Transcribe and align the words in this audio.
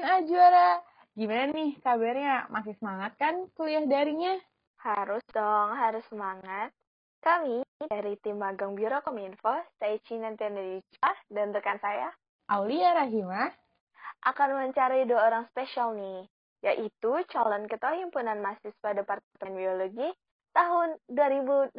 DNA 0.00 0.32
juara. 0.32 0.80
Gimana 1.12 1.52
nih 1.52 1.76
kabarnya? 1.84 2.48
Masih 2.48 2.72
semangat 2.80 3.20
kan 3.20 3.52
kuliah 3.52 3.84
daringnya? 3.84 4.40
Harus 4.80 5.20
dong, 5.28 5.76
harus 5.76 6.00
semangat. 6.08 6.72
Kami 7.20 7.60
dari 7.84 8.16
tim 8.24 8.40
magang 8.40 8.72
Biro 8.72 9.04
Kominfo, 9.04 9.52
saya 9.76 10.00
Cina 10.08 10.32
Indonesia, 10.32 11.10
dan 11.28 11.52
rekan 11.52 11.76
saya, 11.84 12.16
Aulia 12.48 12.96
Rahimah, 12.96 13.52
akan 14.24 14.72
mencari 14.72 15.04
dua 15.04 15.28
orang 15.28 15.44
spesial 15.52 15.92
nih, 15.92 16.24
yaitu 16.64 17.20
calon 17.28 17.68
ketua 17.68 17.92
himpunan 18.00 18.40
mahasiswa 18.40 18.96
Departemen 18.96 19.52
Biologi 19.52 20.08
tahun 20.56 20.96
2021. 21.12 21.76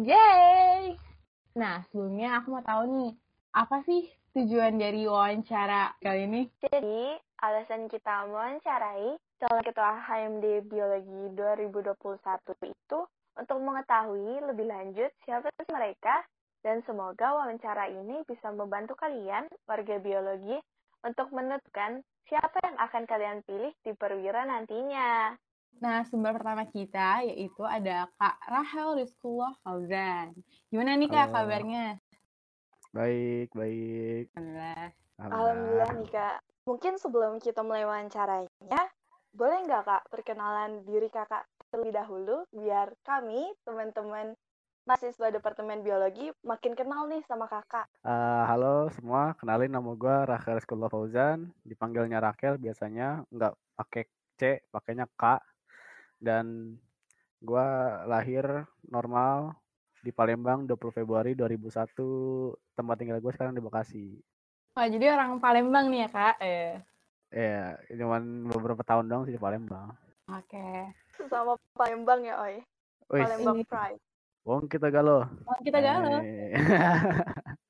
Yeay! 0.00 0.96
Nah, 1.60 1.84
sebelumnya 1.92 2.40
aku 2.40 2.56
mau 2.56 2.64
tahu 2.64 2.88
nih, 2.88 3.12
apa 3.52 3.84
sih 3.84 4.08
tujuan 4.34 4.78
dari 4.78 5.06
wawancara 5.10 5.98
kali 5.98 6.30
ini? 6.30 6.42
Jadi, 6.62 7.18
alasan 7.42 7.90
kita 7.90 8.30
mewawancarai 8.30 9.18
calon 9.42 9.62
ketua 9.66 9.92
HMD 10.06 10.70
Biologi 10.70 11.22
2021 11.34 12.70
itu 12.70 12.98
untuk 13.34 13.58
mengetahui 13.58 14.44
lebih 14.52 14.66
lanjut 14.68 15.10
siapa 15.24 15.50
sih 15.56 15.68
mereka 15.72 16.22
dan 16.60 16.84
semoga 16.84 17.32
wawancara 17.40 17.88
ini 17.88 18.20
bisa 18.28 18.52
membantu 18.52 18.92
kalian, 19.00 19.48
warga 19.64 19.96
biologi, 19.96 20.60
untuk 21.00 21.32
menentukan 21.32 22.04
siapa 22.28 22.60
yang 22.60 22.76
akan 22.76 23.02
kalian 23.08 23.38
pilih 23.48 23.72
di 23.80 23.96
perwira 23.96 24.44
nantinya. 24.44 25.32
Nah, 25.80 26.04
sumber 26.04 26.36
pertama 26.36 26.68
kita 26.68 27.24
yaitu 27.24 27.64
ada 27.64 28.04
Kak 28.20 28.36
Rahel 28.44 29.00
Rizkullah 29.00 29.56
Fauzan. 29.64 30.36
Gimana 30.68 31.00
nih 31.00 31.08
Kak 31.08 31.32
Halo. 31.32 31.48
kabarnya? 31.48 31.96
Baik, 32.90 33.54
baik. 33.54 34.34
Alhamdulillah. 34.34 34.90
Alhamdulillah 35.20 35.90
nih 35.94 36.08
Kak. 36.10 36.36
Mungkin 36.66 36.98
sebelum 36.98 37.38
kita 37.38 37.62
mulai 37.62 37.86
wawancaranya, 37.86 38.82
boleh 39.30 39.58
nggak 39.62 39.84
Kak 39.86 40.02
perkenalan 40.10 40.82
diri 40.82 41.06
Kakak 41.06 41.46
terlebih 41.70 41.94
dahulu 41.94 42.42
biar 42.50 42.90
kami, 43.06 43.54
teman-teman 43.62 44.34
mahasiswa 44.90 45.30
Departemen 45.30 45.86
Biologi, 45.86 46.34
makin 46.42 46.74
kenal 46.74 47.06
nih 47.06 47.22
sama 47.30 47.46
Kakak. 47.46 47.86
Eh, 48.02 48.44
halo 48.50 48.90
semua, 48.90 49.38
kenalin 49.38 49.70
nama 49.70 49.94
gue 49.94 50.16
Rachel 50.26 50.58
Rizkullah 50.58 50.90
Fauzan. 50.90 51.54
Dipanggilnya 51.62 52.18
Rakel 52.18 52.58
biasanya, 52.58 53.22
nggak 53.30 53.54
pakai 53.78 54.02
C, 54.34 54.66
pakainya 54.66 55.06
K. 55.14 55.38
Dan 56.18 56.74
gue 57.38 57.68
lahir 58.10 58.66
normal 58.90 59.54
di 60.00 60.10
Palembang 60.10 60.64
20 60.64 60.96
Februari 60.96 61.32
2001. 61.36 61.92
Tempat 62.72 62.96
tinggal 62.96 63.20
gue 63.20 63.32
sekarang 63.32 63.52
di 63.52 63.62
Bekasi. 63.62 64.06
Wah, 64.72 64.88
jadi 64.88 65.12
orang 65.12 65.36
Palembang 65.38 65.92
nih 65.92 66.06
ya 66.06 66.08
Kak? 66.08 66.34
Eh. 66.40 66.74
Ya, 67.30 67.78
cuman 67.94 68.48
beberapa 68.48 68.82
tahun 68.82 69.06
dong 69.06 69.22
sih 69.28 69.36
di 69.36 69.40
Palembang. 69.40 69.92
Oke. 70.26 70.90
Sama 71.28 71.54
Palembang 71.76 72.24
ya, 72.24 72.40
Oi. 72.42 72.58
Wih, 73.10 73.22
Palembang 73.22 73.56
ini- 73.60 73.68
Pride. 73.68 74.02
wong 74.40 74.64
kita 74.72 74.88
galau. 74.88 75.28
Oh, 75.44 75.58
kita 75.60 75.78
galau. 75.78 76.24
Eh, 76.24 76.54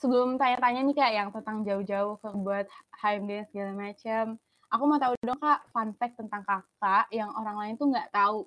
Sebelum 0.00 0.38
tanya-tanya 0.38 0.86
nih 0.86 0.94
Kak 0.94 1.12
yang 1.12 1.28
tentang 1.34 1.66
jauh-jauh 1.66 2.14
ke 2.22 2.28
buat 2.38 2.66
HMD 3.02 3.30
dan 3.30 3.46
segala 3.50 3.72
macam, 3.74 4.24
aku 4.70 4.82
mau 4.86 4.98
tahu 5.02 5.14
dong 5.22 5.40
Kak 5.42 5.60
fun 5.74 5.90
fact 5.98 6.14
tentang 6.18 6.42
Kakak 6.46 7.10
yang 7.10 7.30
orang 7.34 7.56
lain 7.58 7.74
tuh 7.74 7.90
nggak 7.90 8.10
tahu. 8.14 8.46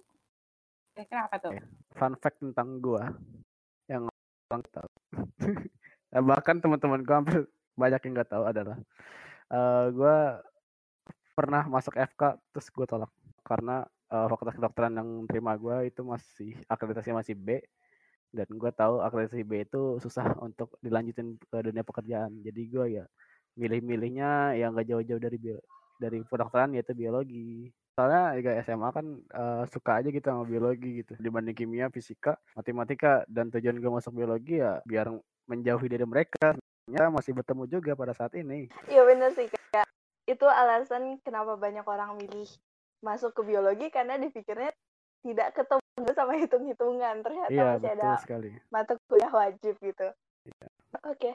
Kira-kira 0.95 1.27
apa 1.27 1.37
tuh? 1.39 1.51
Oke. 1.51 1.84
Fun 1.95 2.13
fact 2.19 2.43
tentang 2.43 2.83
gue 2.83 3.03
yang 3.89 4.07
orang 4.51 4.63
tahu. 4.69 4.91
Eh, 6.15 6.23
Bahkan 6.23 6.63
teman-teman 6.63 7.03
gue 7.03 7.11
hampir 7.11 7.37
banyak 7.75 7.99
yang 8.07 8.13
nggak 8.15 8.31
tahu 8.31 8.47
adalah 8.47 8.79
eh 9.51 9.85
gue 9.91 10.15
pernah 11.35 11.67
masuk 11.67 11.91
FK 11.91 12.39
terus 12.55 12.71
gue 12.71 12.85
tolak. 12.87 13.11
Karena 13.43 13.83
eh, 13.83 14.27
fakultas 14.31 14.55
kedokteran 14.55 14.95
yang 14.95 15.09
terima 15.27 15.59
gue 15.59 15.91
itu 15.91 16.07
masih 16.07 16.55
akreditasinya 16.71 17.19
masih 17.19 17.35
B 17.35 17.59
dan 18.31 18.47
gue 18.47 18.71
tahu 18.71 19.03
akreditasi 19.03 19.43
B 19.43 19.67
itu 19.67 19.99
susah 19.99 20.39
untuk 20.39 20.79
dilanjutin 20.79 21.35
ke 21.35 21.57
dunia 21.67 21.83
pekerjaan. 21.83 22.31
Jadi 22.39 22.61
gue 22.71 22.85
ya 23.01 23.05
milih-milihnya 23.59 24.59
yang 24.59 24.75
gak 24.75 24.87
jauh-jauh 24.91 25.19
dari 25.19 25.37
bio, 25.39 25.59
dari 25.99 26.19
kedokteran 26.23 26.75
yaitu 26.75 26.91
biologi 26.91 27.71
soalnya 27.95 28.35
juga 28.35 28.51
SMA 28.59 28.89
kan 28.91 29.05
eh, 29.17 29.63
suka 29.71 29.91
aja 30.03 30.11
gitu 30.11 30.27
sama 30.27 30.43
biologi 30.43 31.01
gitu 31.01 31.15
dibanding 31.15 31.55
kimia 31.55 31.87
fisika 31.87 32.35
matematika 32.51 33.23
dan 33.31 33.47
tujuan 33.47 33.79
gue 33.79 33.91
masuk 33.91 34.11
biologi 34.19 34.59
ya 34.59 34.83
biar 34.83 35.15
menjauhi 35.47 35.87
dari 35.87 36.03
mereka 36.03 36.59
ya 36.91 37.07
masih 37.07 37.31
bertemu 37.31 37.63
juga 37.71 37.95
pada 37.95 38.11
saat 38.11 38.35
ini 38.35 38.67
Iya 38.91 39.01
bener 39.07 39.31
sih 39.33 39.47
Kak. 39.47 39.87
Itu 40.27 40.45
alasan 40.45 41.23
kenapa 41.23 41.55
banyak 41.57 41.87
orang 41.87 42.19
milih 42.19 42.49
masuk 43.01 43.33
ke 43.33 43.41
biologi 43.47 43.87
karena 43.89 44.19
dipikirnya 44.19 44.73
tidak 45.25 45.57
ketemu 45.57 46.09
sama 46.13 46.33
hitung-hitungan. 46.37 47.15
Ternyata 47.25 47.49
iya 47.49 47.65
masih 47.77 47.89
betul 47.89 48.05
ada 48.05 48.21
sekali 48.21 48.51
mata 48.69 48.93
kuliah 49.09 49.31
wajib 49.33 49.73
gitu. 49.81 50.07
Iya. 50.45 50.67
Oke. 51.09 51.31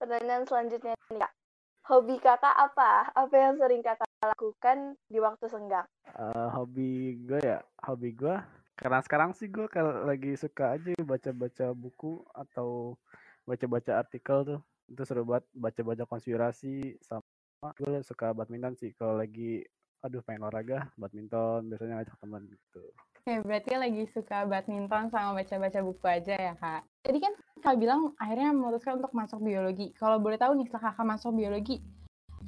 Pertanyaan 0.00 0.48
selanjutnya 0.48 0.94
nih 1.12 1.18
Kak. 1.22 1.32
Hobi 1.90 2.22
kakak 2.22 2.54
apa? 2.54 3.10
Apa 3.18 3.34
yang 3.34 3.58
sering 3.58 3.82
kakak 3.82 4.06
lakukan 4.22 4.94
di 5.10 5.18
waktu 5.18 5.50
senggang? 5.50 5.90
Eh, 6.06 6.48
hobi 6.54 7.18
gue 7.26 7.42
ya 7.42 7.58
hobi 7.82 8.14
gue 8.14 8.38
karena 8.78 9.02
sekarang 9.02 9.34
sih 9.34 9.50
gue 9.50 9.66
kalau 9.66 10.06
lagi 10.06 10.38
suka 10.38 10.78
aja 10.78 10.94
baca-baca 11.02 11.74
buku 11.74 12.22
atau 12.30 12.94
baca-baca 13.42 14.06
artikel 14.06 14.38
tuh 14.46 14.60
itu 14.86 15.02
seru 15.02 15.26
banget 15.26 15.50
baca-baca 15.50 16.06
konspirasi 16.06 16.94
sama 17.02 17.74
gue 17.74 18.06
suka 18.06 18.38
badminton 18.38 18.78
sih 18.78 18.94
kalau 18.94 19.18
lagi 19.18 19.66
aduh 19.98 20.22
pengen 20.22 20.46
olahraga 20.46 20.94
badminton 20.94 21.66
biasanya 21.66 22.06
ngajak 22.06 22.16
teman 22.22 22.42
gitu 22.46 22.86
Oke, 23.20 23.36
berarti 23.44 23.76
lagi 23.76 24.08
suka 24.16 24.48
badminton 24.48 25.12
sama 25.12 25.36
baca-baca 25.36 25.80
buku 25.84 26.06
aja 26.08 26.34
ya, 26.40 26.52
Kak. 26.56 26.88
Jadi 27.04 27.18
kan 27.20 27.32
Kak 27.60 27.76
bilang 27.76 28.16
akhirnya 28.16 28.56
memutuskan 28.56 28.96
untuk 28.96 29.12
masuk 29.12 29.44
biologi. 29.44 29.92
Kalau 29.92 30.16
boleh 30.16 30.40
tahu 30.40 30.56
nih, 30.56 30.64
setelah 30.64 30.96
Kakak 30.96 31.04
masuk 31.04 31.36
biologi, 31.36 31.84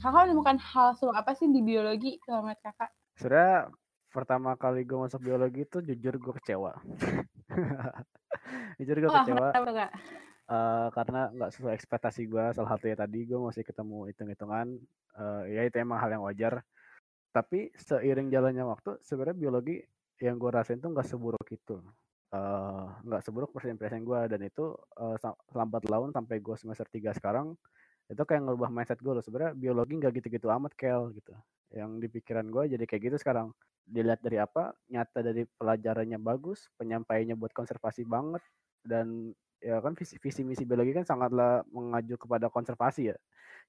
Kakak 0.01 0.33
menemukan 0.33 0.57
hal 0.57 0.97
seru 0.97 1.13
apa 1.13 1.37
sih 1.37 1.53
di 1.53 1.61
biologi 1.61 2.17
kalau 2.25 2.49
menurut 2.49 2.65
Kakak? 2.65 2.89
sebenarnya 3.13 3.69
pertama 4.09 4.57
kali 4.57 4.85
gue 4.85 4.99
masuk 4.99 5.21
biologi 5.21 5.65
itu 5.65 5.79
jujur 5.81 6.15
gue 6.21 6.33
kecewa 6.41 6.73
jujur 8.81 8.97
gue 8.99 9.11
Wah, 9.13 9.25
kecewa 9.25 9.49
kenapa 9.53 9.73
Kak? 9.73 9.91
eh, 10.49 10.87
karena 10.93 11.21
nggak 11.33 11.51
sesuai 11.53 11.73
ekspektasi 11.77 12.23
gue 12.29 12.45
salah 12.57 12.71
satunya 12.77 12.97
tadi 12.97 13.25
gue 13.25 13.39
masih 13.39 13.65
ketemu 13.65 14.09
hitung-hitungan 14.13 14.67
eh, 15.17 15.43
ya 15.55 15.63
itu 15.65 15.77
emang 15.81 16.01
hal 16.01 16.11
yang 16.13 16.25
wajar 16.25 16.65
tapi 17.33 17.73
seiring 17.77 18.29
jalannya 18.29 18.65
waktu 18.69 19.01
sebenarnya 19.01 19.37
biologi 19.39 19.81
yang 20.21 20.37
gue 20.41 20.51
rasain 20.53 20.79
tuh 20.83 20.91
nggak 20.93 21.09
seburuk 21.09 21.47
itu 21.53 21.81
Eh, 22.33 22.87
nggak 23.05 23.21
seburuk 23.29 23.53
first 23.53 23.69
impression 23.69 24.01
gue 24.09 24.21
dan 24.25 24.41
itu 24.41 24.73
sa- 25.21 25.37
lambat 25.53 25.85
laun 25.85 26.17
sampai 26.17 26.41
gue 26.41 26.57
semester 26.57 26.89
3 26.89 27.13
sekarang 27.13 27.53
itu 28.09 28.23
kayak 28.25 28.45
ngerubah 28.49 28.69
mindset 28.73 29.01
gue 29.05 29.13
loh. 29.13 29.25
Sebenarnya 29.25 29.53
biologi 29.57 30.01
nggak 30.01 30.13
gitu-gitu 30.21 30.49
amat 30.49 30.73
kel 30.73 31.13
gitu. 31.13 31.33
Yang 31.73 31.91
di 32.01 32.09
pikiran 32.09 32.47
gue 32.49 32.63
jadi 32.77 32.85
kayak 32.89 33.03
gitu 33.13 33.17
sekarang. 33.21 33.53
Dilihat 33.85 34.21
dari 34.25 34.41
apa? 34.41 34.73
Nyata 34.89 35.21
dari 35.21 35.45
pelajarannya 35.45 36.17
bagus 36.21 36.69
penyampaiannya 36.81 37.37
buat 37.37 37.53
konservasi 37.53 38.05
banget 38.09 38.41
dan 38.85 39.33
ya 39.61 39.79
kan 39.85 39.93
visi, 39.95 40.17
visi 40.19 40.41
misi 40.43 40.65
biologi 40.65 40.97
kan 40.97 41.05
sangatlah 41.07 41.65
mengacu 41.69 42.17
kepada 42.17 42.49
konservasi 42.49 43.13
ya. 43.13 43.17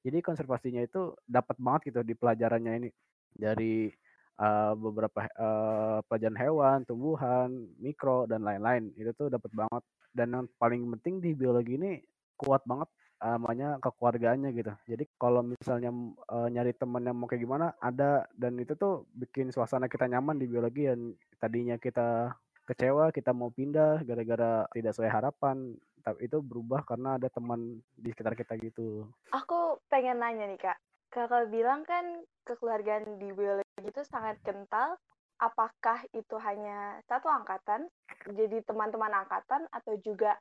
Jadi 0.03 0.19
konservasinya 0.23 0.81
itu 0.83 1.15
dapat 1.27 1.55
banget 1.59 1.91
gitu 1.91 1.99
di 2.03 2.15
pelajarannya 2.15 2.73
ini. 2.83 2.89
Dari 3.33 3.91
uh, 4.39 4.73
beberapa 4.77 5.27
uh, 5.37 5.99
pelajaran 6.07 6.37
hewan 6.37 6.77
tumbuhan 6.85 7.49
mikro 7.77 8.25
dan 8.29 8.45
lain-lain. 8.45 8.93
Itu 8.97 9.13
tuh 9.17 9.27
dapat 9.33 9.51
banget. 9.53 9.83
Dan 10.13 10.27
yang 10.33 10.45
paling 10.61 10.85
penting 10.97 11.19
di 11.21 11.33
biologi 11.33 11.73
ini 11.77 11.97
kuat 12.37 12.61
banget 12.69 12.89
uh, 13.21 13.37
namanya 13.37 13.81
kekeluargaannya 13.81 14.49
gitu. 14.53 14.73
Jadi 14.89 15.03
kalau 15.17 15.41
misalnya 15.41 15.89
uh, 16.29 16.47
nyari 16.49 16.73
teman 16.77 17.05
yang 17.05 17.17
mau 17.17 17.29
kayak 17.29 17.43
gimana 17.43 17.73
ada. 17.81 18.25
Dan 18.33 18.57
itu 18.61 18.73
tuh 18.77 19.09
bikin 19.13 19.49
suasana 19.49 19.89
kita 19.89 20.05
nyaman 20.09 20.37
di 20.37 20.45
biologi. 20.45 20.89
Dan 20.89 21.13
tadinya 21.41 21.77
kita 21.77 22.33
kecewa 22.63 23.11
kita 23.11 23.35
mau 23.35 23.51
pindah 23.51 24.07
gara-gara 24.07 24.63
tidak 24.71 24.95
sesuai 24.95 25.11
harapan 25.11 25.75
tapi 26.03 26.27
itu 26.27 26.43
berubah 26.43 26.83
karena 26.83 27.15
ada 27.15 27.31
teman 27.31 27.79
di 27.95 28.11
sekitar 28.11 28.35
kita 28.35 28.59
gitu. 28.59 29.07
Aku 29.31 29.79
pengen 29.87 30.19
nanya 30.19 30.51
nih 30.51 30.59
Kak. 30.59 30.77
Kakak 31.07 31.47
bilang 31.47 31.87
kan 31.87 32.27
kekeluargaan 32.43 33.23
di 33.23 33.31
biologi 33.31 33.62
itu 33.81 34.01
sangat 34.05 34.37
kental. 34.45 34.99
Apakah 35.41 36.05
itu 36.13 36.37
hanya 36.39 37.01
satu 37.09 37.27
angkatan, 37.27 37.89
jadi 38.29 38.61
teman-teman 38.63 39.11
angkatan, 39.25 39.65
atau 39.73 39.97
juga 39.99 40.37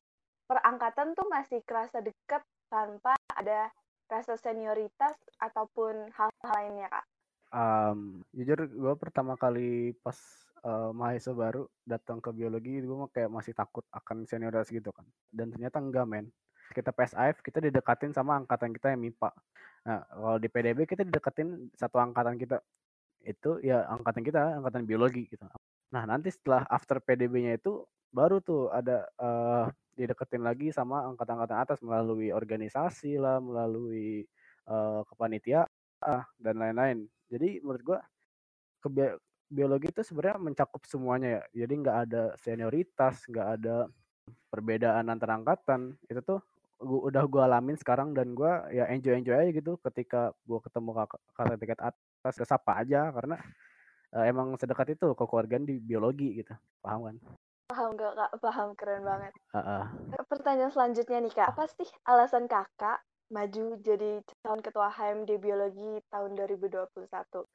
perangkatan 0.46 1.16
tuh 1.16 1.26
masih 1.32 1.64
kerasa 1.64 2.04
dekat 2.04 2.44
tanpa 2.68 3.16
ada 3.32 3.72
rasa 4.12 4.36
senioritas 4.36 5.16
ataupun 5.40 6.12
hal-hal 6.12 6.50
lainnya 6.52 6.92
Kak? 6.92 7.04
Um, 7.52 8.24
jujur 8.32 8.68
gue 8.68 8.94
pertama 8.96 9.36
kali 9.36 9.96
pas 10.00 10.16
uh, 10.64 10.92
mahasiswa 10.92 11.32
baru 11.36 11.62
datang 11.84 12.20
ke 12.20 12.32
biologi 12.32 12.80
gue 12.80 12.96
kayak 13.12 13.28
masih 13.28 13.52
takut 13.52 13.84
akan 13.92 14.24
senioritas 14.24 14.72
gitu 14.72 14.88
kan 14.88 15.04
dan 15.28 15.52
ternyata 15.52 15.76
enggak 15.76 16.08
men 16.08 16.32
kita 16.72 16.96
PSIF 16.96 17.44
kita 17.44 17.60
didekatin 17.60 18.16
sama 18.16 18.40
angkatan 18.40 18.72
kita 18.72 18.96
yang 18.96 19.04
MIPA. 19.04 19.30
Nah, 19.84 20.00
kalau 20.08 20.38
di 20.40 20.48
PDB 20.48 20.88
kita 20.88 21.04
didekatin 21.04 21.68
satu 21.76 22.00
angkatan 22.00 22.40
kita 22.40 22.64
itu 23.22 23.62
ya 23.62 23.86
angkatan 23.86 24.22
kita 24.26 24.58
angkatan 24.58 24.82
biologi 24.86 25.30
gitu. 25.30 25.46
Nah, 25.92 26.08
nanti 26.08 26.32
setelah 26.32 26.64
after 26.72 26.98
PDB-nya 26.98 27.60
itu 27.60 27.84
baru 28.12 28.40
tuh 28.40 28.68
ada 28.72 29.08
uh, 29.20 29.68
dideketin 29.96 30.40
lagi 30.44 30.72
sama 30.72 31.04
angkatan-angkatan 31.12 31.58
atas 31.58 31.78
melalui 31.84 32.32
organisasi 32.32 33.20
lah, 33.20 33.38
melalui 33.38 34.24
uh, 34.68 35.04
kepanitiaan 35.08 35.68
dan 36.40 36.54
lain-lain. 36.56 37.06
Jadi 37.28 37.60
menurut 37.60 37.82
gua 37.84 37.98
ke 38.82 38.88
biologi 39.52 39.92
itu 39.92 40.02
sebenarnya 40.02 40.40
mencakup 40.40 40.82
semuanya 40.88 41.40
ya. 41.40 41.64
Jadi 41.64 41.72
nggak 41.84 41.98
ada 42.08 42.22
senioritas, 42.40 43.28
nggak 43.28 43.48
ada 43.60 43.76
perbedaan 44.48 45.12
antar 45.12 45.36
angkatan. 45.36 45.94
Itu 46.08 46.20
tuh 46.24 46.40
gua, 46.80 47.12
udah 47.12 47.24
gue 47.28 47.42
alamin 47.44 47.76
sekarang 47.78 48.16
dan 48.16 48.32
gue 48.34 48.52
ya 48.74 48.88
enjoy 48.90 49.14
enjoy 49.20 49.36
aja 49.38 49.52
gitu 49.54 49.78
ketika 49.86 50.34
gue 50.48 50.58
ketemu 50.66 50.90
kakak, 51.04 51.20
kakak 51.36 51.56
tingkat 51.60 51.80
atas 51.92 52.11
kesapa 52.22 52.78
aja 52.78 53.10
karena 53.10 53.36
uh, 54.14 54.24
emang 54.24 54.54
sedekat 54.54 54.94
itu 54.94 55.10
kekeluargaan 55.18 55.66
di 55.66 55.82
biologi 55.82 56.38
gitu 56.38 56.54
paham 56.78 57.10
kan? 57.10 57.16
Paham 57.72 57.96
gak 57.98 58.12
kak? 58.14 58.30
Paham 58.38 58.68
keren 58.78 59.02
banget. 59.02 59.32
Uh 59.50 59.58
-uh. 59.58 59.84
pertanyaan 60.30 60.70
selanjutnya 60.70 61.18
nih 61.18 61.32
kak. 61.34 61.56
Apa 61.56 61.66
sih 61.66 61.88
alasan 62.06 62.46
kakak 62.46 63.00
maju 63.32 63.80
jadi 63.80 64.20
calon 64.44 64.60
ketua 64.60 64.92
HMD 64.92 65.40
biologi 65.40 66.04
tahun 66.12 66.36
2021 66.36 66.84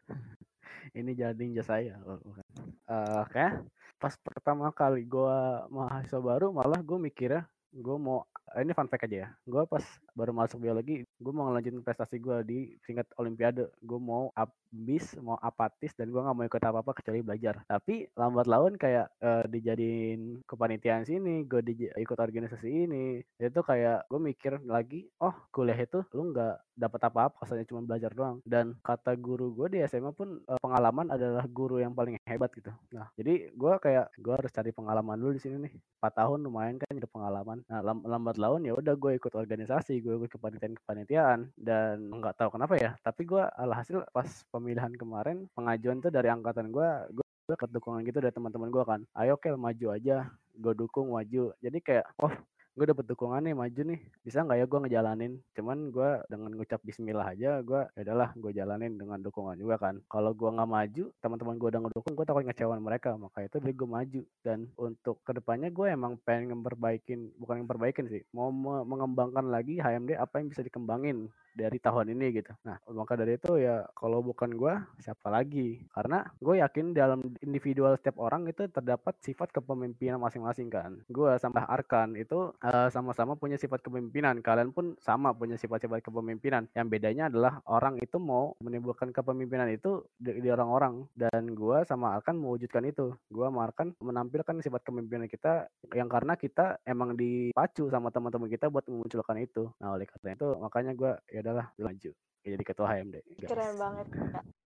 ini 0.98 1.14
jadi 1.14 1.38
ninja 1.38 1.62
saya 1.62 2.02
uh, 2.02 3.24
kayak 3.30 3.62
pas 4.02 4.14
pertama 4.18 4.74
kali 4.74 5.06
gue 5.06 5.38
mahasiswa 5.69 6.18
baru 6.18 6.50
malah 6.50 6.81
gue 6.81 6.98
mikirnya 6.98 7.46
gue 7.78 7.98
mau 8.02 8.26
ini 8.56 8.72
fun 8.74 8.90
fact 8.90 9.06
aja 9.06 9.18
ya. 9.28 9.30
Gue 9.46 9.64
pas 9.68 9.84
baru 10.16 10.34
masuk 10.34 10.64
biologi 10.64 11.06
gue 11.06 11.34
mau 11.34 11.50
ngelanjutin 11.50 11.84
prestasi 11.86 12.18
gue 12.18 12.38
di 12.48 12.60
tingkat 12.88 13.06
olimpiade. 13.20 13.70
Gue 13.84 14.00
mau 14.00 14.32
ambis 14.34 15.14
mau 15.20 15.38
apatis 15.38 15.94
dan 15.94 16.10
gue 16.10 16.22
nggak 16.22 16.36
mau 16.36 16.46
ikut 16.48 16.64
apa 16.64 16.80
apa 16.82 16.92
kecuali 16.96 17.20
belajar. 17.22 17.62
Tapi 17.68 18.08
lambat 18.16 18.48
laun 18.48 18.74
kayak 18.80 19.12
uh, 19.22 19.44
dijadiin 19.46 20.42
kepanitiaan 20.48 21.04
sini 21.04 21.44
gue 21.46 21.62
di, 21.62 21.74
ikut 21.92 22.18
organisasi 22.18 22.88
ini 22.88 23.22
itu 23.38 23.60
kayak 23.62 24.08
gue 24.08 24.20
mikir 24.22 24.64
lagi 24.66 25.06
oh 25.22 25.34
kuliah 25.52 25.78
itu 25.78 26.02
lu 26.16 26.32
nggak 26.32 26.56
dapat 26.78 27.02
apa-apa 27.10 27.42
asalnya 27.44 27.68
cuma 27.68 27.84
belajar 27.84 28.14
doang. 28.14 28.40
Dan 28.48 28.80
kata 28.82 29.14
guru 29.20 29.54
gue 29.54 29.78
di 29.78 29.80
SMA 29.86 30.16
pun 30.16 30.40
uh, 30.48 30.60
pengalaman 30.62 31.12
adalah 31.12 31.44
guru 31.46 31.84
yang 31.84 31.92
paling 31.92 32.16
hebat 32.26 32.50
gitu. 32.56 32.72
Nah 32.96 33.12
jadi 33.20 33.52
gue 33.52 33.74
kayak 33.82 34.16
gue 34.18 34.34
harus 34.34 34.52
cari 34.54 34.72
pengalaman 34.72 35.20
dulu 35.20 35.36
di 35.36 35.42
sini 35.44 35.58
nih. 35.68 35.74
4 35.98 36.14
tahun 36.14 36.40
lumayan 36.46 36.78
kan 36.78 36.94
ada 36.94 37.10
pengalaman 37.10 37.58
nah 37.68 37.84
lambat 37.84 38.40
laun 38.40 38.64
ya 38.64 38.72
udah 38.72 38.96
gue 38.96 39.19
ikut 39.19 39.34
organisasi 39.36 40.00
gue 40.00 40.16
ikut 40.16 40.31
kepanitiaan 40.31 40.75
kepanitiaan 40.80 41.40
dan 41.60 42.08
nggak 42.16 42.40
tahu 42.40 42.56
kenapa 42.56 42.80
ya 42.80 42.96
tapi 43.04 43.28
gue 43.28 43.44
alhasil 43.44 44.08
pas 44.16 44.28
pemilihan 44.56 44.96
kemarin 44.96 45.52
pengajuan 45.52 46.00
tuh 46.00 46.08
dari 46.08 46.31
angkatan 46.31 46.72
gue 46.72 46.90
gue 47.12 47.28
dapat 47.48 47.72
dukungan 47.72 48.04
gitu 48.04 48.19
dari 48.19 48.36
teman-teman 48.36 48.68
gue 48.68 48.84
kan. 48.84 49.02
Ayo 49.16 49.40
kel 49.40 49.56
maju 49.56 49.96
aja 49.96 50.28
gue 50.52 50.74
dukung 50.75 51.16
maju. 51.16 51.56
Jadi 51.64 51.80
kayak 51.80 52.06
oh 52.19 52.34
gue 52.78 52.86
dapet 52.94 53.10
dukungan 53.10 53.42
nih 53.42 53.58
maju 53.58 53.82
nih 53.90 54.00
bisa 54.22 54.46
nggak 54.46 54.58
ya 54.62 54.66
gue 54.70 54.80
ngejalanin 54.86 55.34
cuman 55.58 55.90
gue 55.90 56.10
dengan 56.30 56.52
ngucap 56.54 56.78
Bismillah 56.86 57.34
aja 57.34 57.58
gue 57.66 57.82
ya 57.98 58.02
udahlah 58.06 58.30
gue 58.38 58.52
jalanin 58.54 58.94
dengan 59.02 59.18
dukungan 59.18 59.58
juga 59.58 59.82
kan 59.82 59.98
kalau 60.06 60.38
gue 60.38 60.46
nggak 60.46 60.70
maju 60.70 61.04
teman-teman 61.18 61.58
gue 61.58 61.68
udah 61.74 61.82
ngedukung 61.82 62.14
gue 62.14 62.26
takut 62.30 62.46
ngecewain 62.46 62.84
mereka 62.86 63.18
maka 63.18 63.50
itu 63.50 63.58
jadi 63.58 63.74
gue 63.74 63.90
maju 63.90 64.22
dan 64.46 64.60
untuk 64.78 65.18
ke 65.26 65.34
depannya 65.34 65.74
gue 65.74 65.88
emang 65.90 66.22
pengen 66.22 66.54
memperbaikin 66.54 67.34
bukan 67.42 67.66
memperbaikin 67.66 68.06
sih 68.14 68.22
mau 68.30 68.54
mengembangkan 68.86 69.50
lagi 69.50 69.82
HMD 69.82 70.14
apa 70.14 70.38
yang 70.38 70.54
bisa 70.54 70.62
dikembangin 70.62 71.34
dari 71.58 71.82
tahun 71.82 72.14
ini 72.14 72.38
gitu. 72.38 72.54
Nah, 72.62 72.78
maka 72.94 73.18
dari 73.18 73.42
itu 73.42 73.58
ya 73.58 73.82
kalau 73.98 74.22
bukan 74.22 74.54
gue, 74.54 74.74
siapa 75.02 75.34
lagi? 75.34 75.82
Karena 75.90 76.22
gue 76.38 76.62
yakin 76.62 76.94
dalam 76.94 77.26
individual 77.42 77.98
setiap 77.98 78.22
orang 78.22 78.46
itu 78.46 78.70
terdapat 78.70 79.18
sifat 79.26 79.50
kepemimpinan 79.50 80.22
masing-masing 80.22 80.70
kan. 80.70 81.02
Gue 81.10 81.34
sama 81.42 81.66
Arkan 81.66 82.14
itu 82.14 82.54
sama-sama 82.90 83.36
punya 83.38 83.56
sifat 83.56 83.84
kepemimpinan. 83.84 84.40
Kalian 84.42 84.72
pun 84.72 84.96
sama 85.00 85.34
punya 85.36 85.56
sifat-sifat 85.56 86.04
kepemimpinan. 86.04 86.68
Yang 86.74 86.88
bedanya 86.88 87.24
adalah 87.31 87.60
orang 87.68 88.00
itu 88.02 88.18
mau 88.18 88.54
menimbulkan 88.64 89.12
kepemimpinan 89.12 89.72
itu 89.72 90.04
di, 90.18 90.50
orang-orang. 90.50 91.08
Dan 91.14 91.54
gue 91.54 91.84
sama 91.88 92.16
Arkan 92.18 92.38
mewujudkan 92.40 92.84
itu. 92.88 93.16
Gue 93.31 93.46
sama 93.48 93.68
Arkan 93.68 93.96
menampilkan 94.00 94.60
sifat 94.64 94.81
kepemimpinan 94.84 95.28
kita 95.28 95.68
yang 95.94 96.08
karena 96.08 96.34
kita 96.36 96.80
emang 96.84 97.16
dipacu 97.16 97.88
sama 97.92 98.12
teman-teman 98.14 98.50
kita 98.52 98.72
buat 98.72 98.86
memunculkan 98.88 99.38
itu. 99.40 99.69
Nah 99.84 99.96
oleh 99.96 100.06
karena 100.10 100.36
itu 100.36 100.48
makanya 100.60 100.92
gue 100.96 101.12
ya 101.31 101.40
adalah 101.44 101.72
lanjut 101.80 102.16
jadi 102.48 102.64
ketua 102.64 102.88
HMD. 102.96 103.16
Guys. 103.44 103.50
Keren 103.52 103.75
banget. 103.75 104.08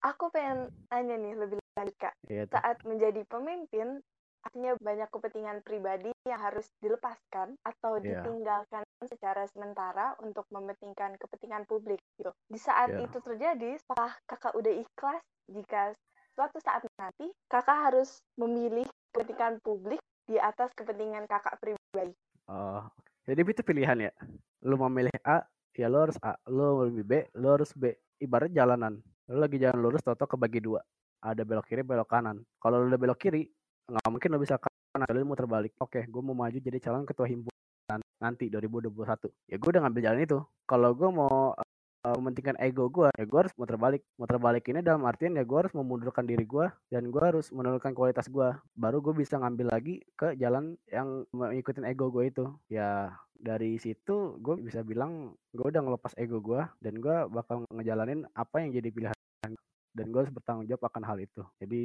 Aku 0.05 0.29
pengen 0.29 0.69
tanya 0.89 1.15
nih 1.17 1.33
lebih 1.33 1.57
lanjut 1.77 1.95
kak. 1.97 2.13
Iya, 2.29 2.43
Saat 2.49 2.77
menjadi 2.85 3.21
pemimpin, 3.25 4.05
artinya 4.41 4.73
banyak 4.81 5.09
kepentingan 5.13 5.61
pribadi 5.61 6.11
yang 6.25 6.41
harus 6.41 6.67
dilepaskan 6.81 7.55
atau 7.61 8.01
yeah. 8.01 8.21
ditinggalkan 8.21 8.83
secara 9.05 9.45
sementara 9.49 10.17
untuk 10.21 10.45
mementingkan 10.49 11.15
kepentingan 11.21 11.65
publik 11.69 12.01
gitu. 12.17 12.33
Di 12.49 12.59
saat 12.59 12.91
yeah. 12.93 13.05
itu 13.05 13.17
terjadi, 13.21 13.77
apakah 13.89 14.13
kakak 14.25 14.53
udah 14.57 14.73
ikhlas 14.73 15.23
jika 15.49 15.93
suatu 16.33 16.57
saat 16.63 16.81
nanti 16.97 17.29
kakak 17.47 17.91
harus 17.91 18.21
memilih 18.39 18.87
kepentingan 19.13 19.61
publik 19.61 20.01
di 20.25 20.41
atas 20.41 20.73
kepentingan 20.73 21.29
kakak 21.29 21.61
pribadi? 21.61 22.13
Oh, 22.49 22.85
jadi 23.29 23.41
itu 23.45 23.61
pilihan 23.61 24.09
ya. 24.09 24.11
Lu 24.65 24.77
mau 24.77 24.89
milih 24.89 25.13
A 25.25 25.45
ya 25.75 25.87
lo 25.87 26.03
harus 26.03 26.19
A 26.19 26.35
lo 26.51 26.83
lebih 26.83 27.03
B 27.07 27.13
lo 27.39 27.55
harus 27.55 27.71
B 27.71 27.95
ibarat 28.19 28.51
jalanan 28.51 28.99
lo 29.31 29.37
lagi 29.39 29.55
jalan 29.55 29.79
lurus 29.79 30.03
toto 30.03 30.27
kebagi 30.27 30.59
dua 30.59 30.83
ada 31.23 31.47
belok 31.47 31.71
kiri 31.71 31.81
belok 31.85 32.11
kanan 32.11 32.43
kalau 32.59 32.83
lo 32.83 32.91
udah 32.91 32.99
belok 32.99 33.19
kiri 33.19 33.47
nggak 33.91 34.07
mungkin 34.07 34.29
lo 34.31 34.39
bisa 34.39 34.55
kanan 34.55 35.11
lo 35.11 35.27
muter 35.27 35.47
balik 35.47 35.75
oke 35.83 35.99
gue 36.07 36.21
mau 36.23 36.35
maju 36.35 36.57
jadi 36.57 36.79
calon 36.79 37.03
ketua 37.03 37.27
himpunan 37.27 37.51
nanti 38.21 38.47
2021 38.53 39.49
ya 39.49 39.55
gue 39.57 39.69
udah 39.73 39.81
ngambil 39.81 40.01
jalan 40.05 40.21
itu. 40.21 40.39
Kalau 40.69 40.89
gue 40.93 41.09
mau 41.09 41.57
uh, 41.57 42.15
mementingkan 42.21 42.55
ego 42.61 42.87
gue 42.87 43.09
ya 43.17 43.25
gue 43.25 43.39
harus 43.41 43.53
muter 43.57 43.75
balik. 43.81 44.05
Muter 44.15 44.37
balik 44.37 44.69
ini 44.69 44.85
dalam 44.85 45.03
artian 45.09 45.33
ya 45.35 45.43
gue 45.43 45.57
harus 45.57 45.73
memundurkan 45.73 46.23
diri 46.29 46.45
gue 46.45 46.69
dan 46.93 47.09
gue 47.09 47.23
harus 47.25 47.49
menurunkan 47.49 47.97
kualitas 47.97 48.29
gue 48.29 48.53
baru 48.77 49.01
gue 49.01 49.17
bisa 49.17 49.41
ngambil 49.41 49.73
lagi 49.73 50.05
ke 50.13 50.37
jalan 50.37 50.77
yang 50.87 51.25
mengikutin 51.33 51.83
ego 51.89 52.13
gue 52.13 52.29
itu. 52.29 52.45
Ya 52.69 53.17
dari 53.41 53.81
situ 53.81 54.37
gue 54.37 54.55
bisa 54.61 54.85
bilang 54.85 55.33
gue 55.51 55.65
udah 55.65 55.81
ngelepas 55.81 56.13
ego 56.21 56.39
gue 56.39 56.61
dan 56.79 57.01
gue 57.01 57.17
bakal 57.33 57.65
ngejalanin 57.73 58.29
apa 58.37 58.61
yang 58.61 58.69
jadi 58.77 58.89
pilihan 58.93 59.17
dan 59.91 60.09
gue 60.09 60.19
harus 60.23 60.33
bertanggung 60.33 60.67
jawab 60.67 60.87
akan 60.87 61.03
hal 61.03 61.17
itu 61.19 61.41
jadi 61.59 61.81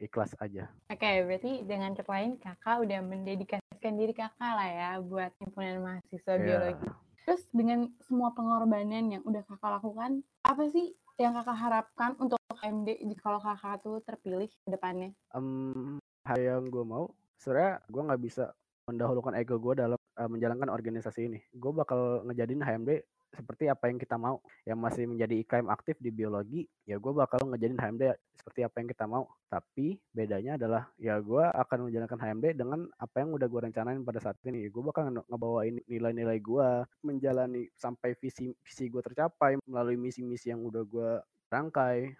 ikhlas 0.00 0.32
aja 0.40 0.68
oke 0.88 0.98
okay, 0.98 1.22
berarti 1.24 1.52
dengan 1.68 1.92
kata 1.92 2.10
lain 2.10 2.40
kakak 2.40 2.76
udah 2.80 3.00
mendedikasikan 3.04 3.94
diri 3.96 4.14
kakak 4.16 4.52
lah 4.52 4.68
ya 4.68 4.90
buat 5.00 5.32
himpunan 5.40 5.80
mahasiswa 5.84 6.32
yeah. 6.36 6.40
biologi 6.40 6.88
Terus 7.22 7.46
dengan 7.54 7.86
semua 8.02 8.34
pengorbanan 8.34 9.14
yang 9.14 9.22
udah 9.22 9.46
kakak 9.46 9.78
lakukan, 9.78 10.26
apa 10.42 10.62
sih 10.74 10.90
yang 11.20 11.38
kakak 11.38 11.54
harapkan 11.54 12.18
untuk 12.18 12.38
MD 12.62 12.98
kalau 13.22 13.38
kakak 13.38 13.78
tuh 13.82 14.02
terpilih 14.02 14.50
ke 14.50 14.68
depannya? 14.70 15.14
Um, 15.30 16.02
hal 16.26 16.38
yang 16.42 16.66
gue 16.66 16.82
mau, 16.82 17.14
sebenarnya 17.38 17.82
gue 17.86 18.02
nggak 18.02 18.22
bisa 18.22 18.44
mendahulukan 18.90 19.38
ego 19.38 19.62
gue 19.62 19.74
dalam 19.78 20.00
uh, 20.18 20.26
menjalankan 20.30 20.70
organisasi 20.74 21.30
ini. 21.30 21.40
Gue 21.54 21.70
bakal 21.70 22.26
ngejadiin 22.26 22.66
HMD 22.66 22.90
seperti 23.32 23.66
apa 23.66 23.88
yang 23.88 23.98
kita 23.98 24.16
mau. 24.20 24.38
Yang 24.68 24.78
masih 24.78 25.04
menjadi 25.08 25.34
IKM 25.42 25.68
aktif 25.72 25.96
di 25.98 26.12
biologi 26.12 26.68
ya 26.84 27.00
gue 27.00 27.12
bakal 27.12 27.40
ngejadiin 27.48 27.80
HMD 27.80 28.04
seperti 28.36 28.60
apa 28.62 28.76
yang 28.80 28.88
kita 28.92 29.04
mau. 29.08 29.24
Tapi 29.48 29.96
bedanya 30.12 30.60
adalah 30.60 30.82
ya 31.00 31.18
gue 31.18 31.44
akan 31.44 31.88
menjalankan 31.88 32.20
HMD 32.20 32.46
dengan 32.54 32.80
apa 33.00 33.16
yang 33.24 33.30
udah 33.34 33.48
gue 33.48 33.60
rencanain 33.72 34.00
pada 34.04 34.20
saat 34.20 34.36
ini. 34.46 34.68
Gue 34.68 34.82
bakal 34.84 35.10
ngebawain 35.10 35.80
nilai-nilai 35.88 36.38
gue 36.38 36.68
menjalani 37.02 37.66
sampai 37.74 38.14
visi 38.20 38.52
visi 38.62 38.84
gue 38.92 39.00
tercapai 39.00 39.56
melalui 39.64 39.96
misi-misi 39.96 40.52
yang 40.52 40.62
udah 40.62 40.84
gue 40.84 41.10
rangkai 41.48 42.12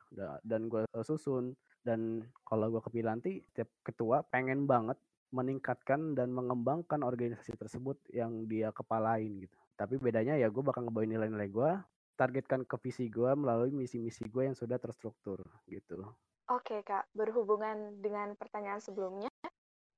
dan 0.43 0.67
gue 0.67 0.89
susun. 1.05 1.53
Dan 1.83 2.23
kalau 2.47 2.71
gue 2.71 2.83
kepilih 2.83 3.11
nanti 3.11 3.43
setiap 3.43 3.67
ketua 3.83 4.23
pengen 4.23 4.71
banget 4.71 4.95
meningkatkan 5.33 6.13
dan 6.13 6.31
mengembangkan 6.31 7.01
organisasi 7.01 7.57
tersebut 7.57 7.97
yang 8.13 8.45
dia 8.45 8.69
kepalain 8.71 9.41
gitu 9.41 9.62
tapi 9.77 9.99
bedanya 9.99 10.37
ya 10.39 10.53
gue 10.53 10.63
bakal 10.63 10.87
ngebawain 10.87 11.11
nilai-nilai 11.11 11.49
gue 11.49 11.71
targetkan 12.17 12.63
ke 12.69 12.77
visi 12.79 13.09
gue 13.09 13.33
melalui 13.35 13.73
misi-misi 13.73 14.29
gue 14.29 14.47
yang 14.47 14.57
sudah 14.57 14.77
terstruktur 14.79 15.41
gitu. 15.67 16.05
Oke 16.53 16.85
kak. 16.85 17.09
Berhubungan 17.17 17.99
dengan 17.99 18.37
pertanyaan 18.37 18.79
sebelumnya 18.79 19.33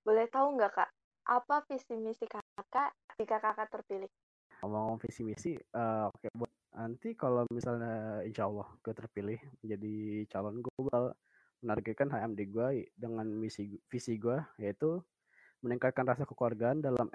boleh 0.06 0.28
tahu 0.30 0.56
nggak 0.56 0.72
kak 0.72 0.90
apa 1.24 1.64
visi 1.68 1.96
misi 1.96 2.28
kakak 2.28 2.92
jika 3.16 3.40
kakak 3.40 3.68
terpilih? 3.72 4.10
Ngomong 4.62 5.00
visi 5.00 5.24
misi 5.24 5.52
uh, 5.76 6.08
oke 6.08 6.28
buat 6.36 6.52
nanti 6.74 7.14
kalau 7.14 7.46
misalnya 7.54 8.20
insya 8.26 8.50
Allah 8.50 8.66
gue 8.82 8.94
terpilih 8.94 9.38
menjadi 9.62 9.94
calon 10.26 10.58
gue 10.58 10.80
bakal 10.80 11.04
menargetkan 11.64 12.12
HMD 12.12 12.40
gue 12.50 12.68
dengan 12.92 13.24
misi 13.24 13.78
visi 13.88 14.20
gue 14.20 14.36
yaitu 14.60 15.00
meningkatkan 15.64 16.04
rasa 16.04 16.28
kekeluargaan 16.28 16.84
dalam 16.84 17.08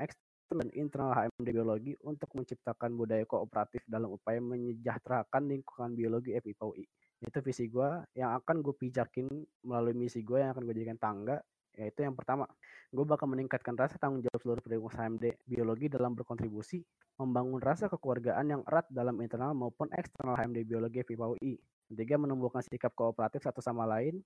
dan 0.58 0.70
internal 0.74 1.14
HMD 1.14 1.54
Biologi 1.54 1.94
untuk 2.02 2.34
menciptakan 2.34 2.98
budaya 2.98 3.22
kooperatif 3.30 3.86
dalam 3.86 4.10
upaya 4.10 4.42
menyejahterakan 4.42 5.46
lingkungan 5.46 5.94
biologi 5.94 6.34
FIPA 6.34 6.66
UI. 6.66 6.86
Itu 7.22 7.44
visi 7.46 7.70
gue 7.70 7.90
yang 8.18 8.34
akan 8.42 8.66
gue 8.66 8.74
pijakin 8.74 9.28
melalui 9.68 9.94
misi 9.94 10.26
gue 10.26 10.42
yang 10.42 10.56
akan 10.56 10.66
gue 10.66 10.74
jadikan 10.74 10.98
tangga 10.98 11.38
yaitu 11.78 12.04
yang 12.04 12.12
pertama, 12.12 12.44
gue 12.92 13.06
bakal 13.08 13.32
meningkatkan 13.32 13.78
rasa 13.78 13.96
tanggung 13.96 14.20
jawab 14.20 14.42
seluruh 14.44 14.60
pendukung 14.60 14.92
HMD 14.92 15.48
biologi 15.48 15.88
dalam 15.88 16.12
berkontribusi 16.12 16.84
membangun 17.20 17.64
rasa 17.64 17.92
kekeluargaan 17.92 18.46
yang 18.48 18.62
erat 18.68 18.88
dalam 18.92 19.16
internal 19.24 19.56
maupun 19.56 19.88
eksternal 19.96 20.36
HMD 20.36 20.68
biologi 20.68 21.04
FIPA 21.04 21.36
UI. 21.36 21.56
Ketiga, 21.92 22.16
menumbuhkan 22.20 22.64
sikap 22.64 22.96
kooperatif 22.96 23.44
satu 23.44 23.60
sama 23.60 23.84
lain. 23.88 24.20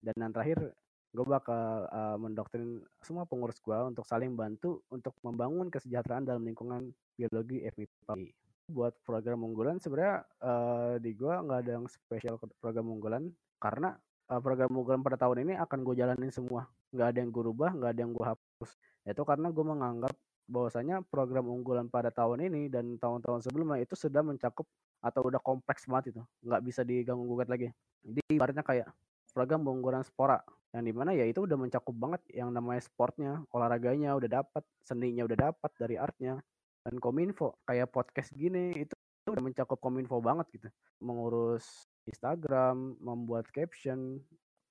Dan 0.00 0.16
yang 0.16 0.32
terakhir, 0.32 0.72
gue 1.10 1.26
bakal 1.26 1.90
uh, 1.90 2.14
mendoktrin 2.22 2.86
semua 3.02 3.26
pengurus 3.26 3.58
gue 3.58 3.74
untuk 3.74 4.06
saling 4.06 4.38
bantu 4.38 4.86
untuk 4.94 5.10
membangun 5.26 5.66
kesejahteraan 5.66 6.22
dalam 6.22 6.46
lingkungan 6.46 6.94
biologi 7.18 7.66
FIPA 7.66 8.14
UI. 8.14 8.30
Buat 8.70 8.94
program 9.02 9.42
unggulan 9.42 9.82
sebenarnya 9.82 10.22
uh, 10.38 10.94
di 11.02 11.10
gue 11.18 11.34
nggak 11.34 11.58
ada 11.66 11.70
yang 11.82 11.86
spesial 11.90 12.38
program 12.62 12.94
unggulan 12.94 13.26
karena 13.58 13.98
uh, 14.30 14.38
program 14.38 14.70
unggulan 14.70 15.02
pada 15.02 15.18
tahun 15.18 15.50
ini 15.50 15.58
akan 15.58 15.78
gue 15.82 15.94
jalanin 15.98 16.30
semua. 16.30 16.70
Nggak 16.94 17.06
ada 17.10 17.18
yang 17.18 17.30
gue 17.34 17.42
rubah 17.42 17.70
nggak 17.74 17.90
ada 17.90 18.00
yang 18.06 18.12
gue 18.14 18.26
hapus. 18.30 18.70
Itu 19.02 19.22
karena 19.26 19.50
gue 19.50 19.64
menganggap 19.66 20.14
bahwasanya 20.46 21.02
program 21.10 21.50
unggulan 21.50 21.90
pada 21.90 22.14
tahun 22.14 22.46
ini 22.50 22.70
dan 22.70 22.98
tahun-tahun 23.02 23.50
sebelumnya 23.50 23.82
itu 23.82 23.98
sudah 23.98 24.22
mencakup 24.22 24.66
atau 25.02 25.26
udah 25.26 25.42
kompleks 25.42 25.90
banget 25.90 26.14
itu. 26.14 26.22
Nggak 26.46 26.62
bisa 26.62 26.86
diganggu 26.86 27.26
gugat 27.26 27.50
lagi. 27.50 27.74
Jadi 28.06 28.38
ibaratnya 28.38 28.62
kayak 28.62 28.86
program 29.34 29.66
unggulan 29.66 30.06
spora 30.06 30.38
yang 30.70 30.86
di 30.86 30.94
mana 30.94 31.10
ya 31.10 31.26
itu 31.26 31.42
udah 31.42 31.58
mencakup 31.58 31.94
banget 31.98 32.22
yang 32.30 32.54
namanya 32.54 32.82
sportnya 32.82 33.42
olahraganya 33.50 34.14
udah 34.14 34.42
dapat 34.42 34.62
seninya 34.78 35.26
udah 35.26 35.50
dapat 35.50 35.70
dari 35.74 35.98
artnya 35.98 36.38
dan 36.86 36.94
kominfo 37.02 37.58
kayak 37.66 37.90
podcast 37.90 38.30
gini 38.32 38.86
itu 38.86 38.94
udah 39.28 39.42
mencakup 39.44 39.78
kominfo 39.78 40.18
banget 40.18 40.46
gitu. 40.56 40.68
Mengurus 41.04 41.86
Instagram 42.08 42.96
membuat 42.98 43.46
caption 43.52 44.18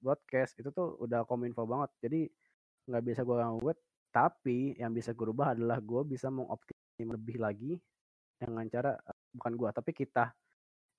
broadcast 0.01 0.57
itu 0.57 0.73
tuh 0.73 0.97
udah 0.99 1.23
kominfo 1.29 1.63
banget. 1.69 1.89
Jadi 2.01 2.21
nggak 2.89 3.03
bisa 3.05 3.21
gue 3.21 3.37
ganggu 3.37 3.69
tapi 4.09 4.73
yang 4.81 4.89
bisa 4.89 5.13
gue 5.13 5.25
rubah 5.29 5.53
adalah 5.53 5.77
gue 5.77 6.01
bisa 6.01 6.33
mengoptimalkan 6.33 7.13
lebih 7.13 7.37
lagi 7.37 7.77
dengan 8.41 8.65
cara 8.65 8.97
bukan 9.35 9.53
gue 9.53 9.69
tapi 9.69 9.91
kita. 9.93 10.33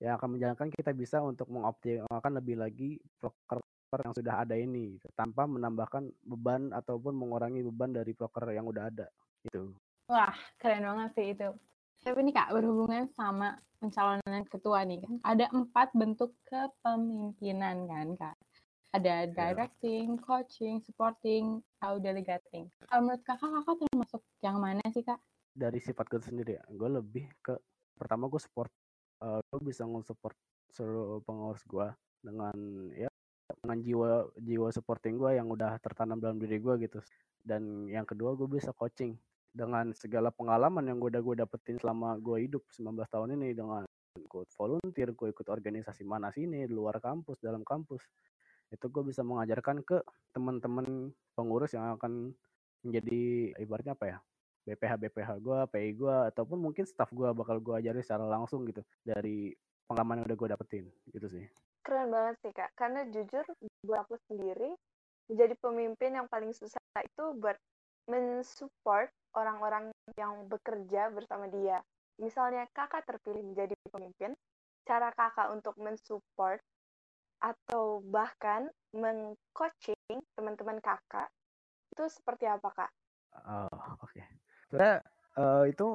Yang 0.01 0.13
akan 0.17 0.29
menjalankan 0.33 0.69
kita 0.73 0.91
bisa 0.97 1.21
untuk 1.21 1.51
mengoptimalkan 1.51 2.31
lebih 2.33 2.55
lagi 2.57 2.97
proker 3.19 3.61
yang 3.99 4.15
sudah 4.15 4.47
ada 4.47 4.55
ini 4.55 4.95
gitu, 4.95 5.11
tanpa 5.19 5.43
menambahkan 5.43 6.07
beban 6.23 6.71
ataupun 6.71 7.11
mengurangi 7.11 7.59
beban 7.67 7.91
dari 7.91 8.15
proker 8.15 8.55
yang 8.55 8.63
udah 8.63 8.87
ada 8.87 9.07
itu 9.43 9.75
wah 10.07 10.31
keren 10.55 10.87
banget 10.87 11.09
sih 11.19 11.27
itu 11.35 11.49
tapi 12.01 12.17
ini 12.23 12.31
kak 12.31 12.55
berhubungan 12.55 13.11
sama 13.11 13.59
pencalonan 13.83 14.47
ketua 14.47 14.87
nih 14.87 15.03
kan 15.03 15.13
ada 15.27 15.45
empat 15.51 15.91
bentuk 15.91 16.31
kepemimpinan 16.47 17.85
kan 17.91 18.07
kak 18.15 18.35
ada 18.91 19.23
iya. 19.23 19.31
directing, 19.31 20.19
yeah. 20.19 20.23
coaching, 20.27 20.83
supporting, 20.83 21.63
atau 21.79 21.95
delegating. 22.03 22.67
Kalau 22.91 23.07
menurut 23.07 23.23
kakak, 23.23 23.47
kakak 23.47 23.75
termasuk 23.87 24.21
yang 24.43 24.59
mana 24.59 24.83
sih 24.91 24.99
kak? 24.99 25.15
Dari 25.55 25.79
sifat 25.79 26.11
gue 26.11 26.19
sendiri 26.19 26.59
ya, 26.59 26.63
gue 26.67 26.89
lebih 26.99 27.25
ke 27.39 27.55
pertama 27.95 28.27
gue 28.27 28.39
support, 28.39 28.71
uh, 29.23 29.39
gue 29.51 29.63
bisa 29.63 29.87
nge-support 29.87 30.35
seluruh 30.71 31.23
pengurus 31.23 31.63
gue 31.67 31.87
dengan 32.23 32.55
ya 32.95 33.10
dengan 33.71 33.87
jiwa 33.87 34.09
jiwa 34.35 34.67
supporting 34.75 35.15
gue 35.15 35.39
yang 35.39 35.47
udah 35.47 35.79
tertanam 35.79 36.19
dalam 36.19 36.35
diri 36.35 36.59
gue 36.59 36.75
gitu. 36.83 36.99
Dan 37.39 37.87
yang 37.87 38.03
kedua 38.03 38.35
gue 38.35 38.51
bisa 38.51 38.75
coaching 38.75 39.15
dengan 39.55 39.95
segala 39.95 40.27
pengalaman 40.27 40.83
yang 40.91 40.99
gue 40.99 41.07
udah 41.07 41.23
gue 41.23 41.35
dapetin 41.39 41.79
selama 41.79 42.19
gue 42.19 42.51
hidup 42.51 42.67
19 42.75 42.99
tahun 43.07 43.39
ini 43.39 43.55
dengan 43.55 43.87
ikut 44.19 44.51
volunteer, 44.59 45.15
gue 45.15 45.27
ikut 45.31 45.47
organisasi 45.47 46.03
mana 46.03 46.35
sini, 46.35 46.67
luar 46.67 46.99
kampus, 46.99 47.39
dalam 47.39 47.63
kampus 47.63 48.03
itu 48.71 48.87
gue 48.91 49.03
bisa 49.07 49.23
mengajarkan 49.23 49.83
ke 49.87 50.03
teman-teman 50.35 51.11
pengurus 51.35 51.75
yang 51.75 51.95
akan 51.95 52.31
menjadi 52.83 53.51
ibaratnya 53.59 53.95
apa 53.95 54.05
ya 54.07 54.17
BPH 54.67 54.93
BPH 54.99 55.29
gue, 55.43 55.59
PI 55.71 55.89
gue 55.95 56.15
ataupun 56.31 56.59
mungkin 56.59 56.83
staff 56.83 57.11
gue 57.11 57.27
bakal 57.31 57.63
gue 57.63 57.75
ajarin 57.79 58.03
secara 58.03 58.27
langsung 58.27 58.67
gitu 58.67 58.83
dari 59.03 59.51
pengalaman 59.87 60.23
yang 60.23 60.27
udah 60.27 60.37
gue 60.39 60.49
dapetin 60.55 60.85
gitu 61.11 61.27
sih. 61.27 61.47
Keren 61.81 62.13
banget 62.13 62.35
sih 62.45 62.53
kak, 62.53 62.69
karena 62.77 63.09
jujur 63.09 63.45
buat 63.81 64.05
aku 64.05 64.15
sendiri 64.29 64.77
menjadi 65.25 65.55
pemimpin 65.57 66.11
yang 66.13 66.27
paling 66.29 66.53
susah 66.53 66.77
itu 67.01 67.25
buat 67.41 67.57
mensupport 68.05 69.09
orang-orang 69.33 69.89
yang 70.19 70.45
bekerja 70.45 71.09
bersama 71.09 71.49
dia. 71.49 71.81
Misalnya 72.21 72.69
kakak 72.75 73.07
terpilih 73.07 73.41
menjadi 73.41 73.73
pemimpin, 73.89 74.37
cara 74.85 75.09
kakak 75.15 75.49
untuk 75.49 75.73
mensupport 75.81 76.61
atau 77.41 78.05
bahkan 78.05 78.69
mengcoaching 78.93 80.21
teman-teman 80.37 80.77
kakak 80.83 81.31
itu 81.89 82.03
seperti 82.11 82.45
apa 82.45 82.69
kak? 82.69 82.91
Oh, 83.47 83.65
oke. 84.05 84.11
Okay. 84.11 84.27
Sebenarnya 84.69 84.97
uh, 85.39 85.65
itu 85.65 85.87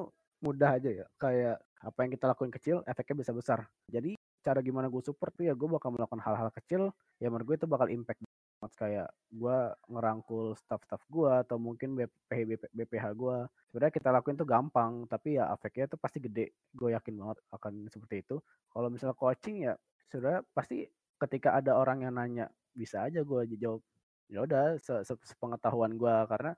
mudah 0.43 0.75
aja 0.75 0.89
ya. 0.91 1.05
Kayak 1.15 1.63
apa 1.77 1.97
yang 2.03 2.11
kita 2.11 2.25
lakuin 2.27 2.53
kecil, 2.53 2.77
efeknya 2.89 3.15
bisa 3.21 3.31
besar. 3.31 3.59
Jadi 3.87 4.16
cara 4.47 4.59
gimana 4.63 4.87
gue 4.87 5.03
support 5.03 5.35
tuh 5.35 5.51
ya 5.51 5.53
gue 5.59 5.67
bakal 5.67 5.91
melakukan 5.91 6.23
hal-hal 6.23 6.47
kecil 6.55 6.95
ya 7.19 7.27
menurut 7.27 7.45
gue 7.51 7.55
itu 7.59 7.67
bakal 7.67 7.91
impact 7.91 8.23
banget. 8.23 8.73
Kayak 8.79 9.09
gue 9.27 9.57
ngerangkul 9.91 10.55
staff-staff 10.55 11.03
gue 11.11 11.31
atau 11.43 11.59
mungkin 11.59 11.99
BPH 11.99 12.39
BP, 12.47 12.63
BPH 12.71 13.05
gue 13.11 13.37
sebenarnya 13.69 13.93
kita 13.93 14.09
lakuin 14.15 14.39
tuh 14.39 14.47
gampang 14.47 15.03
tapi 15.11 15.35
ya 15.35 15.51
efeknya 15.51 15.91
tuh 15.91 15.99
pasti 15.99 16.23
gede. 16.23 16.55
Gue 16.71 16.95
yakin 16.95 17.13
banget 17.19 17.37
akan 17.51 17.73
seperti 17.91 18.15
itu. 18.23 18.39
Kalau 18.71 18.87
misalnya 18.87 19.15
coaching 19.19 19.67
ya 19.67 19.73
sudah 20.07 20.39
pasti 20.55 20.87
ketika 21.19 21.59
ada 21.59 21.75
orang 21.75 22.07
yang 22.07 22.15
nanya 22.15 22.47
bisa 22.71 23.03
aja 23.03 23.19
gue 23.21 23.41
jawab? 23.59 23.83
Ya 24.31 24.43
udah 24.43 24.79
se 24.79 25.03
sepengetahuan 25.07 25.95
gue 25.99 26.15
karena 26.31 26.55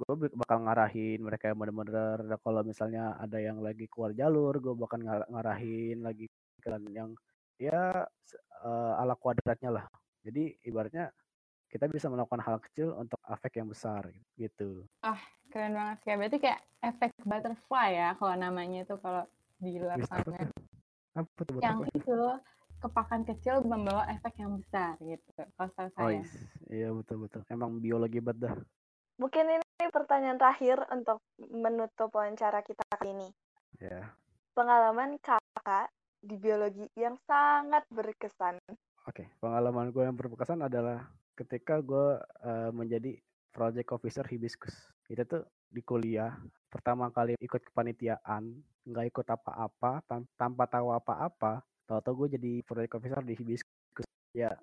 gue 0.00 0.14
bakal 0.32 0.64
ngarahin 0.64 1.20
mereka 1.20 1.52
yang 1.52 1.58
bener-bener 1.60 2.16
kalau 2.40 2.62
misalnya 2.64 3.18
ada 3.20 3.36
yang 3.36 3.60
lagi 3.60 3.84
keluar 3.90 4.16
jalur 4.16 4.56
gue 4.56 4.72
bakal 4.72 4.96
ngarahin 5.04 6.00
lagi 6.00 6.24
ke 6.60 6.68
yang 6.92 7.12
ya 7.60 8.08
uh, 8.64 9.00
ala 9.00 9.12
kuadratnya 9.20 9.70
lah 9.70 9.86
jadi 10.24 10.56
ibaratnya 10.64 11.12
kita 11.70 11.86
bisa 11.86 12.08
melakukan 12.08 12.42
hal 12.42 12.56
kecil 12.58 12.96
untuk 12.96 13.20
efek 13.28 13.60
yang 13.60 13.68
besar 13.68 14.08
gitu 14.40 14.88
ah 15.04 15.20
keren 15.52 15.76
banget 15.76 15.98
kayak 16.02 16.16
berarti 16.18 16.38
kayak 16.40 16.60
efek 16.80 17.10
butterfly 17.22 17.88
ya 17.92 18.08
kalau 18.16 18.34
namanya 18.34 18.88
itu 18.88 18.96
kalau 18.98 19.28
di 19.60 19.76
luar 19.76 20.00
sana 20.08 20.48
apa 21.14 21.40
tuh 21.44 21.60
yang 21.60 21.84
itu 21.92 22.18
kepakan 22.80 23.28
kecil 23.28 23.60
membawa 23.60 24.08
efek 24.08 24.40
yang 24.40 24.56
besar 24.56 24.96
gitu 25.04 25.28
kalau 25.36 25.90
saya. 25.92 26.24
Oh, 26.24 26.72
iya 26.72 26.88
betul 26.96 27.28
betul. 27.28 27.44
Emang 27.52 27.76
biologi 27.76 28.24
banget 28.24 28.48
dah. 28.48 28.54
Mungkin 29.20 29.44
ini 29.60 29.84
pertanyaan 29.92 30.40
terakhir 30.40 30.80
untuk 30.88 31.20
menutup 31.36 32.08
wawancara 32.08 32.64
kita 32.64 32.80
kali 32.96 33.12
ini. 33.12 33.28
Ya. 33.76 33.88
Yeah. 33.92 34.06
Pengalaman 34.56 35.20
kakak 35.20 35.92
di 36.20 36.36
biologi 36.36 36.84
yang 36.96 37.16
sangat 37.24 37.84
berkesan. 37.88 38.60
Oke, 39.08 39.24
okay. 39.24 39.26
pengalaman 39.40 39.88
gue 39.90 40.04
yang 40.04 40.16
berkesan 40.16 40.60
adalah 40.60 41.08
ketika 41.32 41.80
gue 41.80 42.20
uh, 42.44 42.70
menjadi 42.70 43.16
project 43.50 43.88
officer 43.96 44.24
hibiscus. 44.28 44.76
Itu 45.08 45.24
tuh 45.26 45.42
di 45.66 45.80
kuliah 45.80 46.36
pertama 46.70 47.10
kali 47.10 47.34
ikut 47.40 47.72
kepanitiaan, 47.72 48.52
nggak 48.86 49.06
ikut 49.10 49.26
apa-apa, 49.26 50.04
tanpa 50.36 50.64
tahu 50.70 50.94
apa-apa, 50.94 51.64
tahu-tahu 51.88 52.26
gue 52.26 52.38
jadi 52.38 52.52
project 52.62 52.94
officer 53.00 53.20
di 53.26 53.34
hibiscus 53.34 54.06
ya 54.30 54.54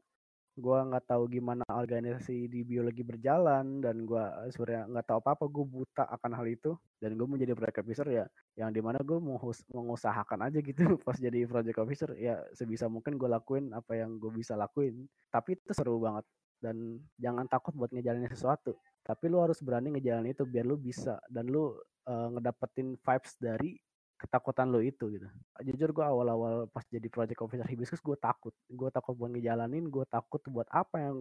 gue 0.57 0.77
nggak 0.89 1.05
tahu 1.05 1.29
gimana 1.29 1.61
organisasi 1.69 2.49
di 2.49 2.65
biologi 2.65 3.05
berjalan 3.05 3.77
dan 3.77 4.09
gue 4.09 4.25
sebenarnya 4.49 4.89
nggak 4.89 5.05
tahu 5.05 5.17
apa 5.21 5.29
apa 5.37 5.45
gue 5.45 5.65
buta 5.69 6.03
akan 6.17 6.31
hal 6.33 6.47
itu 6.49 6.71
dan 6.97 7.13
gue 7.13 7.27
menjadi 7.29 7.53
project 7.53 7.85
officer 7.85 8.07
ya 8.09 8.25
yang 8.57 8.73
di 8.73 8.81
mana 8.81 8.97
gue 9.05 9.21
mau 9.21 9.37
mengusahakan 9.69 10.49
aja 10.49 10.57
gitu. 10.65 10.81
Pas 11.05 11.13
jadi 11.13 11.45
project 11.45 11.77
officer 11.77 12.09
ya 12.17 12.41
sebisa 12.57 12.89
mungkin 12.89 13.21
gue 13.21 13.29
lakuin 13.29 13.69
apa 13.77 14.01
yang 14.01 14.17
gue 14.17 14.33
bisa 14.33 14.57
lakuin. 14.57 15.05
Tapi 15.29 15.61
itu 15.61 15.77
seru 15.77 16.01
banget 16.01 16.25
dan 16.57 16.97
jangan 17.21 17.45
takut 17.45 17.77
buat 17.77 17.93
ngejalanin 17.93 18.33
sesuatu. 18.33 18.73
Tapi 19.05 19.29
lu 19.29 19.37
harus 19.37 19.61
berani 19.61 19.93
ngejalanin 19.93 20.33
itu 20.33 20.43
biar 20.43 20.65
lu 20.65 20.73
bisa 20.73 21.21
dan 21.29 21.47
lu 21.47 21.69
uh, 22.09 22.27
ngedapetin 22.33 22.97
vibes 22.97 23.37
dari 23.37 23.77
ketakutan 24.17 24.74
lo 24.74 24.81
itu 24.81 25.13
gitu. 25.13 25.27
Jujur 25.62 25.93
gue 25.93 26.05
awal-awal 26.05 26.65
pas 26.74 26.83
jadi 26.89 27.05
project 27.07 27.39
officer 27.45 27.65
hibiscus 27.69 28.01
gue 28.01 28.17
takut. 28.17 28.51
Gue 28.67 28.89
takut 28.89 29.13
buat 29.13 29.29
ngejalanin, 29.31 29.88
gue 29.88 30.05
takut 30.09 30.41
buat 30.50 30.65
apa 30.74 30.97
yang 30.97 31.15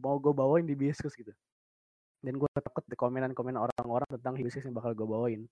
mau 0.00 0.16
gue 0.16 0.32
bawain 0.32 0.64
di 0.64 0.72
hibiscus 0.72 1.12
gitu. 1.14 1.30
Dan 2.24 2.40
gue 2.40 2.48
takut 2.56 2.82
di 2.88 2.96
komenan-komenan 2.96 3.68
orang-orang 3.68 4.08
tentang 4.18 4.34
hibiscus 4.34 4.64
yang 4.64 4.74
bakal 4.74 4.96
gue 4.96 5.06
bawain. 5.06 5.44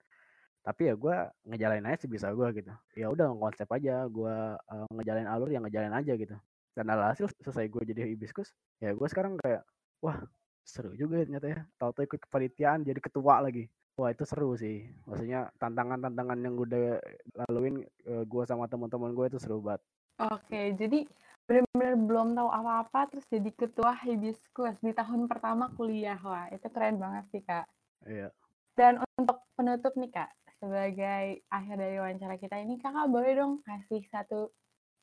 Tapi 0.67 0.91
ya 0.91 0.95
gue 0.99 1.17
ngejalanin 1.47 1.87
aja 1.87 2.09
sebisa 2.09 2.33
gue 2.33 2.49
gitu. 2.59 2.73
Ya 2.99 3.07
udah 3.13 3.31
konsep 3.37 3.69
aja, 3.71 4.09
gue 4.11 4.35
uh, 4.59 4.89
ngejalanin 4.91 5.31
alur 5.31 5.53
yang 5.53 5.63
ngejalanin 5.63 5.95
aja 5.95 6.17
gitu. 6.17 6.35
Dan 6.75 6.91
alhasil 6.91 7.31
selesai 7.41 7.71
gue 7.71 7.83
jadi 7.95 8.09
hibiscus, 8.09 8.53
ya 8.83 8.93
gue 8.93 9.09
sekarang 9.09 9.39
kayak, 9.41 9.65
wah 10.03 10.21
seru 10.67 10.93
juga 10.99 11.23
ternyata 11.23 11.47
ya. 11.47 11.61
Tahu-tahu 11.79 12.05
ikut 12.11 12.21
kepanitiaan 12.27 12.83
jadi 12.83 12.99
ketua 12.99 13.41
lagi 13.41 13.71
Wah 13.97 14.13
itu 14.13 14.29
seru 14.29 14.53
sih. 14.61 14.85
Maksudnya 15.09 15.49
tantangan-tantangan 15.57 16.37
yang 16.45 16.55
udah 16.61 17.01
laluin 17.49 17.81
uh, 18.05 18.25
gue 18.29 18.43
sama 18.45 18.69
teman-teman 18.69 19.17
gue 19.17 19.27
itu 19.33 19.39
seru 19.41 19.65
banget. 19.65 19.81
Oke, 20.21 20.77
jadi 20.77 21.09
benar-benar 21.49 21.95
belum 22.05 22.29
tahu 22.37 22.49
apa-apa 22.53 23.01
terus 23.09 23.25
jadi 23.33 23.51
ketua 23.57 23.97
hibiscus 24.05 24.77
di 24.85 24.93
tahun 24.93 25.25
pertama 25.25 25.73
kuliah. 25.81 26.21
Wah, 26.21 26.53
itu 26.53 26.69
keren 26.69 27.01
banget 27.01 27.25
sih, 27.33 27.41
Kak. 27.41 27.65
Iya. 28.05 28.29
Dan 28.77 29.01
untuk 29.17 29.41
penutup 29.57 29.97
nih, 29.97 30.13
Kak, 30.13 30.31
sebagai 30.61 31.41
akhir 31.49 31.77
dari 31.81 31.97
wawancara 31.97 32.37
kita 32.37 32.61
ini, 32.61 32.77
Kakak 32.77 33.09
boleh 33.09 33.33
dong 33.33 33.65
kasih 33.65 34.05
satu 34.13 34.53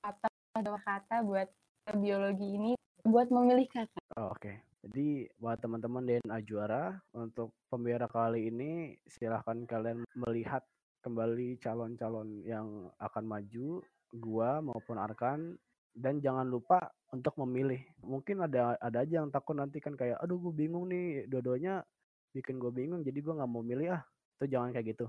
kata 0.06 0.30
dua 0.62 0.78
kata 0.86 1.26
buat 1.26 1.50
biologi 1.98 2.46
ini 2.46 2.72
buat 3.02 3.34
memilih 3.34 3.66
kata. 3.74 4.02
Oh, 4.22 4.30
Oke. 4.30 4.54
Okay. 4.54 4.73
Jadi 4.84 5.32
buat 5.40 5.64
teman-teman 5.64 6.04
DNA 6.04 6.44
Juara 6.44 7.00
untuk 7.16 7.56
pembiara 7.72 8.04
kali 8.04 8.52
ini 8.52 9.00
silahkan 9.08 9.64
kalian 9.64 10.04
melihat 10.12 10.60
kembali 11.00 11.56
calon-calon 11.64 12.44
yang 12.44 12.92
akan 13.00 13.24
maju, 13.24 13.80
gua 14.12 14.60
maupun 14.60 15.00
Arkan 15.00 15.56
dan 15.96 16.20
jangan 16.20 16.52
lupa 16.52 16.92
untuk 17.16 17.32
memilih. 17.48 17.80
Mungkin 18.04 18.44
ada 18.44 18.76
ada 18.84 19.08
aja 19.08 19.24
yang 19.24 19.32
takut 19.32 19.56
nanti 19.56 19.80
kan 19.80 19.96
kayak 19.96 20.20
aduh 20.20 20.36
gue 20.36 20.52
bingung 20.52 20.92
nih 20.92 21.32
dua-duanya 21.32 21.88
bikin 22.36 22.60
gue 22.60 22.72
bingung 22.74 23.08
jadi 23.08 23.24
gue 23.24 23.34
nggak 23.40 23.52
mau 23.52 23.64
milih 23.64 23.96
ah. 23.96 24.04
Itu 24.36 24.52
jangan 24.52 24.76
kayak 24.76 25.00
gitu. 25.00 25.08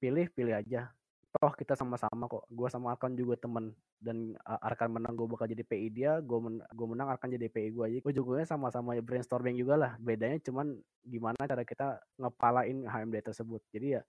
Pilih 0.00 0.32
pilih 0.32 0.56
aja 0.56 0.88
toh 1.32 1.52
kita 1.56 1.72
sama-sama 1.72 2.28
kok. 2.28 2.44
Gue 2.52 2.68
sama 2.68 2.92
Arkan 2.92 3.16
juga 3.16 3.40
temen. 3.40 3.72
Dan 3.96 4.36
Arkan 4.44 4.92
menang 4.92 5.16
gue 5.16 5.24
bakal 5.24 5.48
jadi 5.48 5.64
PI 5.64 5.88
dia. 5.88 6.12
Gue 6.20 6.38
men 6.38 6.60
gue 6.60 6.86
menang 6.86 7.08
Arkan 7.08 7.32
jadi 7.32 7.48
PI 7.48 7.72
gue 7.72 7.84
aja 7.88 7.98
gue 8.04 8.12
juga 8.12 8.44
sama-sama 8.44 8.96
brainstorming 9.00 9.56
juga 9.56 9.74
lah. 9.80 9.92
Bedanya 9.96 10.36
cuman 10.44 10.76
gimana 11.02 11.40
cara 11.48 11.64
kita 11.64 12.00
ngepalain 12.20 12.84
HMD 12.84 13.16
tersebut. 13.32 13.60
Jadi 13.72 13.96
ya 13.96 14.02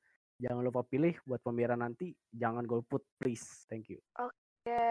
jangan 0.44 0.64
lupa 0.66 0.84
pilih 0.84 1.16
buat 1.24 1.40
pembiara 1.40 1.80
nanti. 1.80 2.12
Jangan 2.36 2.68
golput 2.68 3.06
please. 3.16 3.64
Thank 3.72 3.96
you. 3.96 4.00
Oke. 4.20 4.84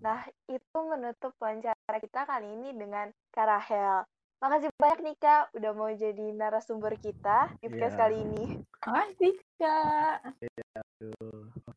Nah 0.00 0.24
itu 0.48 0.78
menutup 0.78 1.36
wawancara 1.36 1.98
kita 2.00 2.24
kali 2.24 2.48
ini 2.48 2.72
dengan 2.72 3.12
Karahel. 3.28 4.08
Makasih 4.38 4.70
banyak 4.78 5.02
nih 5.02 5.16
Kak 5.18 5.50
udah 5.50 5.72
mau 5.74 5.90
jadi 5.90 6.30
narasumber 6.30 6.94
kita 7.02 7.50
di 7.58 7.66
podcast 7.66 7.98
yeah. 7.98 8.02
kali 8.06 8.16
ini. 8.22 8.44
Makasih 8.86 9.34
Kak. 9.58 10.18
Yeah, 10.38 10.86
Oke. 10.98 11.14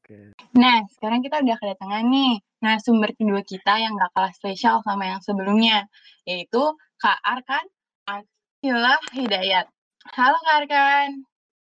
Okay. 0.02 0.26
Nah, 0.58 0.82
sekarang 0.98 1.22
kita 1.22 1.46
udah 1.46 1.58
kedatangan 1.62 2.10
nih 2.10 2.42
narasumber 2.58 3.14
kedua 3.14 3.46
kita 3.46 3.78
yang 3.78 3.94
gak 3.94 4.10
kalah 4.18 4.34
spesial 4.34 4.82
sama 4.82 5.14
yang 5.14 5.22
sebelumnya, 5.22 5.86
yaitu 6.26 6.74
Kak 6.98 7.22
Arkan 7.22 7.62
Akila 8.10 8.98
Hidayat. 9.14 9.70
Halo 10.18 10.38
Kak 10.42 10.56
Arkan. 10.66 11.10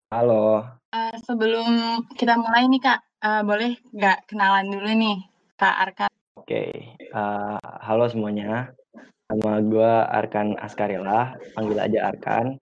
Halo. 0.08 0.64
Uh, 0.96 1.12
sebelum 1.28 2.00
kita 2.16 2.40
mulai 2.40 2.64
nih 2.64 2.80
Kak, 2.80 3.00
uh, 3.20 3.44
boleh 3.44 3.76
nggak 3.92 4.24
kenalan 4.24 4.72
dulu 4.72 4.90
nih 4.96 5.18
Kak 5.60 5.76
Arkan? 5.84 6.10
Oke, 6.40 6.48
okay. 6.48 6.70
uh, 7.12 7.60
halo 7.84 8.08
semuanya. 8.08 8.72
Nama 9.28 9.60
gue 9.60 9.92
Arkan 10.08 10.56
Askarila, 10.56 11.36
panggil 11.52 11.76
aja 11.76 12.08
Arkan, 12.08 12.56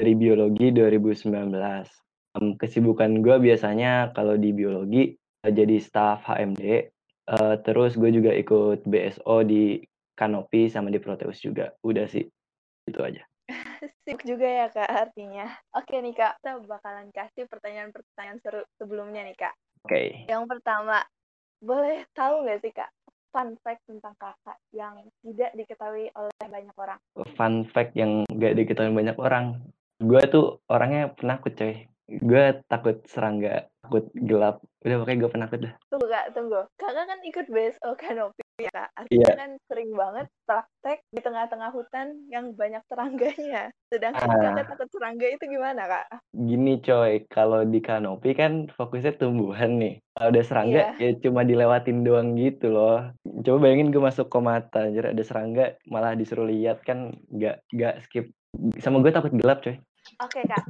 dari 0.00 0.16
Biologi 0.16 0.72
2019. 0.72 2.07
Um, 2.38 2.54
kesibukan 2.54 3.18
gue 3.18 3.36
biasanya 3.42 4.14
kalau 4.14 4.38
di 4.38 4.54
biologi 4.54 5.18
uh, 5.42 5.50
jadi 5.50 5.82
staff 5.82 6.22
HMD, 6.22 6.86
uh, 7.34 7.58
terus 7.66 7.98
gue 7.98 8.14
juga 8.14 8.30
ikut 8.30 8.86
BSO 8.86 9.42
di 9.42 9.82
Kanopi 10.14 10.70
sama 10.70 10.94
di 10.94 11.02
Proteus 11.02 11.42
juga. 11.42 11.74
Udah 11.82 12.06
sih, 12.06 12.22
itu 12.86 13.00
aja. 13.02 13.26
Sibuk 14.06 14.22
juga 14.22 14.46
ya 14.46 14.66
Kak 14.70 14.86
artinya. 14.86 15.50
Oke 15.74 15.98
nih 15.98 16.14
Kak, 16.14 16.38
kita 16.38 16.62
bakalan 16.62 17.10
kasih 17.10 17.50
pertanyaan-pertanyaan 17.50 18.38
seru 18.38 18.62
sebelumnya 18.78 19.26
nih 19.26 19.34
Kak. 19.34 19.54
Oke. 19.82 19.90
Okay. 19.90 20.06
Yang 20.30 20.44
pertama, 20.46 21.02
boleh 21.58 22.06
tahu 22.14 22.46
nggak 22.46 22.60
sih 22.62 22.70
Kak, 22.70 22.90
fun 23.34 23.58
fact 23.66 23.82
tentang 23.90 24.14
kakak 24.14 24.58
yang 24.70 24.94
tidak 25.26 25.50
diketahui 25.58 26.06
oleh 26.14 26.44
banyak 26.46 26.76
orang? 26.78 26.98
Fun 27.34 27.66
fact 27.74 27.98
yang 27.98 28.22
nggak 28.30 28.54
diketahui 28.54 28.94
banyak 28.94 29.18
orang. 29.18 29.58
Gue 29.98 30.22
tuh 30.30 30.62
orangnya 30.70 31.10
penakut 31.18 31.58
coy. 31.58 31.88
Gue 32.08 32.56
takut 32.72 33.04
serangga, 33.04 33.68
takut 33.84 34.08
gelap. 34.16 34.64
Udah 34.80 34.96
pokoknya 35.04 35.18
gue 35.20 35.30
penakut 35.30 35.58
dah. 35.60 35.74
Tunggu 35.92 36.08
kak, 36.08 36.26
tunggu. 36.32 36.60
Kakak 36.80 37.04
kan 37.04 37.20
ikut 37.20 37.46
BSO 37.52 37.90
Kanopi 38.00 38.40
ya 38.56 38.72
kak? 38.72 38.88
Artinya 38.96 39.28
yeah. 39.28 39.36
kan 39.36 39.50
sering 39.68 39.90
banget 39.92 40.26
praktek 40.48 41.04
di 41.12 41.20
tengah-tengah 41.20 41.68
hutan 41.68 42.24
yang 42.32 42.56
banyak 42.56 42.80
serangganya. 42.88 43.68
Sedangkan 43.92 44.24
ah. 44.24 44.40
kakak 44.40 44.72
takut 44.72 44.88
serangga 44.88 45.28
itu 45.28 45.44
gimana 45.52 45.82
kak? 45.84 46.06
Gini 46.32 46.80
coy, 46.80 47.28
kalau 47.28 47.60
di 47.68 47.80
Kanopi 47.84 48.32
kan 48.32 48.72
fokusnya 48.72 49.20
tumbuhan 49.20 49.76
nih. 49.76 50.00
Kalau 50.16 50.32
ada 50.32 50.42
serangga 50.42 50.80
yeah. 50.96 51.12
ya 51.12 51.20
cuma 51.20 51.44
dilewatin 51.44 52.08
doang 52.08 52.40
gitu 52.40 52.72
loh. 52.72 53.04
Coba 53.44 53.68
bayangin 53.68 53.92
gue 53.92 54.00
masuk 54.00 54.32
komata, 54.32 54.88
jadi 54.88 55.12
ada 55.12 55.22
serangga 55.28 55.76
malah 55.84 56.16
disuruh 56.16 56.48
lihat 56.48 56.80
kan 56.88 57.12
nggak 57.28 57.68
nggak 57.68 57.94
skip. 58.08 58.32
Sama 58.80 59.04
gue 59.04 59.12
takut 59.12 59.36
gelap 59.36 59.60
coy. 59.60 59.76
Oke 60.24 60.40
okay, 60.40 60.48
kak. 60.48 60.64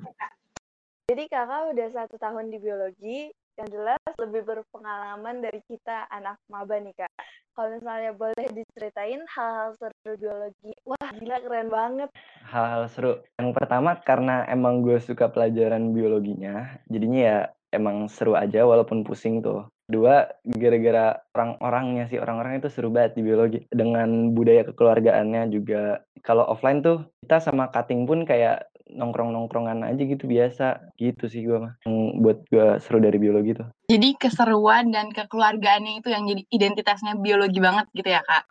Jadi 1.09 1.25
kakak 1.33 1.73
udah 1.73 1.89
satu 1.89 2.21
tahun 2.21 2.53
di 2.53 2.61
biologi, 2.61 3.33
yang 3.57 3.69
jelas 3.73 3.97
lebih 4.21 4.45
berpengalaman 4.45 5.41
dari 5.41 5.65
kita 5.65 6.05
anak 6.13 6.37
maba 6.53 6.77
nih 6.77 6.93
kak. 6.93 7.09
Kalau 7.57 7.73
misalnya 7.73 8.13
boleh 8.13 8.47
diceritain 8.53 9.25
hal-hal 9.25 9.73
seru 9.81 10.21
biologi, 10.21 10.77
wah 10.85 11.09
gila 11.17 11.41
keren 11.41 11.73
banget. 11.73 12.13
Hal-hal 12.45 12.93
seru. 12.93 13.13
Yang 13.41 13.57
pertama 13.57 13.97
karena 14.05 14.45
emang 14.53 14.85
gue 14.85 15.01
suka 15.01 15.33
pelajaran 15.33 15.97
biologinya, 15.97 16.77
jadinya 16.93 17.21
ya 17.25 17.39
emang 17.73 18.13
seru 18.13 18.37
aja 18.37 18.69
walaupun 18.69 19.01
pusing 19.01 19.41
tuh. 19.41 19.65
Dua, 19.89 20.29
gara-gara 20.45 21.25
orang-orangnya 21.33 22.13
sih, 22.13 22.21
orang-orang 22.21 22.61
itu 22.61 22.69
seru 22.69 22.93
banget 22.93 23.17
di 23.17 23.25
biologi. 23.25 23.65
Dengan 23.73 24.37
budaya 24.37 24.69
kekeluargaannya 24.69 25.49
juga. 25.49 26.05
Kalau 26.21 26.45
offline 26.45 26.85
tuh, 26.85 27.09
kita 27.25 27.41
sama 27.41 27.73
cutting 27.73 28.05
pun 28.05 28.29
kayak 28.29 28.69
nongkrong-nongkrongan 28.95 29.85
aja 29.85 30.03
gitu 30.03 30.25
biasa. 30.25 30.95
Gitu 30.97 31.25
sih 31.29 31.45
gue 31.45 31.59
mah 31.61 31.75
yang 31.85 32.23
buat 32.23 32.45
gue 32.49 32.81
seru 32.81 33.03
dari 33.03 33.21
biologi 33.21 33.57
tuh. 33.57 33.69
Jadi 33.89 34.17
keseruan 34.17 34.93
dan 34.93 35.13
kekeluargaannya 35.13 36.01
itu 36.01 36.09
yang 36.13 36.25
jadi 36.29 36.43
identitasnya 36.49 37.17
biologi 37.21 37.59
banget 37.61 37.87
gitu 37.93 38.09
ya 38.09 38.23
kak? 38.25 38.45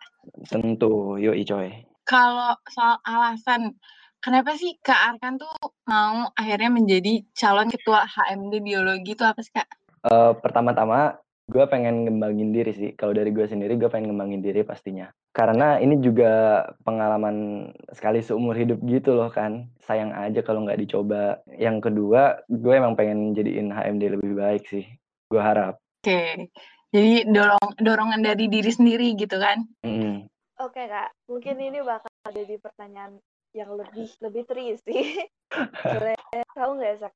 Tentu. 0.46 1.18
Yo 1.18 1.34
coy. 1.34 1.86
Kalau 2.08 2.56
soal 2.68 2.96
alasan 3.04 3.76
kenapa 4.22 4.54
sih 4.58 4.76
kak 4.82 5.16
Arkan 5.16 5.38
tuh 5.38 5.50
mau 5.86 6.30
akhirnya 6.34 6.70
menjadi 6.72 7.22
calon 7.34 7.68
ketua 7.70 8.06
HMD 8.06 8.62
biologi 8.62 9.14
itu 9.14 9.24
apa 9.24 9.40
sih 9.42 9.54
kak? 9.54 9.68
Uh, 10.06 10.30
pertama-tama 10.38 11.18
gue 11.48 11.64
pengen 11.64 12.04
ngembangin 12.04 12.52
diri 12.52 12.72
sih. 12.76 12.90
Kalau 12.92 13.16
dari 13.16 13.32
gue 13.32 13.48
sendiri, 13.48 13.80
gue 13.80 13.88
pengen 13.88 14.12
ngembangin 14.12 14.44
diri 14.44 14.60
pastinya. 14.62 15.08
Karena 15.32 15.80
ini 15.80 15.96
juga 16.04 16.64
pengalaman 16.84 17.68
sekali 17.90 18.20
seumur 18.20 18.52
hidup 18.52 18.84
gitu 18.84 19.16
loh 19.16 19.32
kan. 19.32 19.72
Sayang 19.80 20.12
aja 20.12 20.44
kalau 20.44 20.68
nggak 20.68 20.78
dicoba. 20.84 21.40
Yang 21.56 21.88
kedua, 21.88 22.44
gue 22.52 22.72
emang 22.76 22.94
pengen 22.94 23.32
jadiin 23.32 23.72
HMD 23.72 24.20
lebih 24.20 24.36
baik 24.36 24.68
sih. 24.68 24.84
Gue 25.32 25.40
harap. 25.40 25.80
Oke. 26.04 26.52
Jadi 26.88 27.28
dorong 27.28 27.76
dorongan 27.80 28.20
dari 28.24 28.48
diri 28.48 28.72
sendiri 28.72 29.12
gitu 29.16 29.36
kan? 29.40 29.64
Mm. 29.84 30.28
Oke 30.58 30.90
kak, 30.90 31.14
mungkin 31.30 31.60
ini 31.60 31.78
bakal 31.84 32.10
jadi 32.32 32.58
pertanyaan 32.58 33.20
yang 33.52 33.70
lebih 33.76 34.08
lebih 34.24 34.42
tri 34.48 34.74
sih. 34.80 35.22
Boleh 35.96 36.16
tahu 36.56 36.80
nggak 36.80 37.12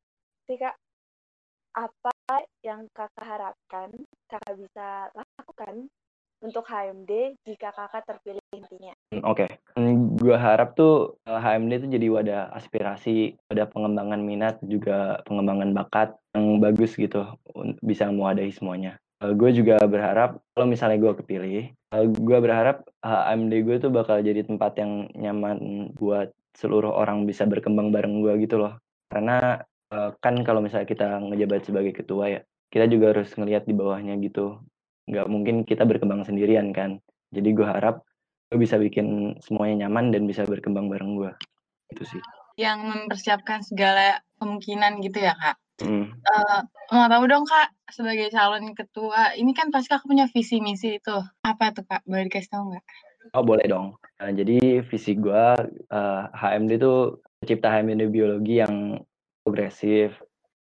sih 0.46 0.56
kak 0.60 0.76
apa 1.72 2.12
yang 2.60 2.84
kakak 2.92 3.24
harapkan 3.24 3.88
kakak 4.28 4.54
bisa 4.60 5.08
lakukan 5.16 5.88
untuk 6.42 6.66
HMD 6.66 7.38
jika 7.46 7.70
kakak 7.70 8.02
terpilih 8.04 8.42
intinya? 8.50 8.92
Hmm, 9.14 9.22
oke, 9.22 9.46
okay. 9.46 9.50
Hmm, 9.78 10.18
gue 10.18 10.34
harap 10.34 10.74
tuh 10.74 11.16
HMD 11.24 11.70
eh, 11.70 11.78
itu 11.78 11.88
jadi 11.88 12.06
wadah 12.10 12.42
aspirasi, 12.58 13.38
wadah 13.46 13.70
pengembangan 13.70 14.20
minat, 14.20 14.58
juga 14.66 15.22
pengembangan 15.24 15.70
bakat 15.70 16.18
yang 16.34 16.58
bagus 16.58 16.98
gitu, 16.98 17.24
bisa 17.80 18.10
mewadahi 18.10 18.50
semuanya. 18.50 18.98
Uh, 19.22 19.38
gue 19.38 19.54
juga 19.54 19.86
berharap 19.86 20.42
kalau 20.50 20.66
misalnya 20.66 20.98
gue 20.98 21.12
kepilih, 21.22 21.70
uh, 21.94 22.04
gue 22.10 22.38
berharap 22.42 22.82
HMD 23.06 23.52
gue 23.62 23.76
tuh 23.78 23.90
bakal 23.94 24.18
jadi 24.18 24.42
tempat 24.42 24.82
yang 24.82 25.06
nyaman 25.14 25.88
buat 25.94 26.34
seluruh 26.58 26.90
orang 26.90 27.22
bisa 27.24 27.46
berkembang 27.46 27.94
bareng 27.94 28.18
gue 28.18 28.34
gitu 28.42 28.58
loh. 28.58 28.82
Karena 29.06 29.62
kan 30.20 30.34
kalau 30.42 30.64
misalnya 30.64 30.88
kita 30.88 31.20
ngejabat 31.20 31.68
sebagai 31.68 31.92
ketua 31.92 32.24
ya, 32.28 32.40
kita 32.72 32.88
juga 32.88 33.12
harus 33.12 33.30
ngelihat 33.36 33.68
di 33.68 33.74
bawahnya 33.76 34.16
gitu. 34.24 34.60
Nggak 35.08 35.26
mungkin 35.28 35.56
kita 35.68 35.84
berkembang 35.84 36.24
sendirian 36.24 36.72
kan. 36.72 36.98
Jadi 37.32 37.48
gue 37.52 37.66
harap 37.66 38.04
gue 38.52 38.60
bisa 38.60 38.76
bikin 38.76 39.36
semuanya 39.40 39.86
nyaman 39.86 40.12
dan 40.12 40.28
bisa 40.28 40.44
berkembang 40.44 40.88
bareng 40.88 41.16
gue. 41.16 41.32
Itu 41.92 42.04
sih. 42.04 42.22
Yang 42.60 42.78
mempersiapkan 42.84 43.64
segala 43.64 44.20
kemungkinan 44.36 45.00
gitu 45.00 45.24
ya 45.24 45.32
kak. 45.36 45.56
Mm. 45.82 46.14
Uh, 46.14 46.60
mau 46.92 47.08
tahu 47.08 47.24
dong 47.26 47.44
kak 47.48 47.72
sebagai 47.88 48.28
calon 48.28 48.76
ketua 48.76 49.32
ini 49.34 49.56
kan 49.56 49.72
pasti 49.72 49.90
kakak 49.90 50.06
punya 50.06 50.28
visi 50.30 50.60
misi 50.60 51.00
itu 51.00 51.16
apa 51.42 51.72
tuh 51.72 51.82
kak 51.88 52.04
boleh 52.04 52.28
dikasih 52.28 52.52
tahu 52.52 52.64
nggak? 52.76 52.84
Oh 53.32 53.44
boleh 53.46 53.64
dong. 53.66 53.96
Nah, 54.20 54.30
jadi 54.30 54.84
visi 54.84 55.16
gue 55.16 55.44
uh, 55.90 56.22
HMD 56.34 56.78
itu 56.78 57.16
cipta 57.46 57.72
HMD 57.72 58.12
biologi 58.12 58.60
yang 58.60 59.00
progresif, 59.42 60.16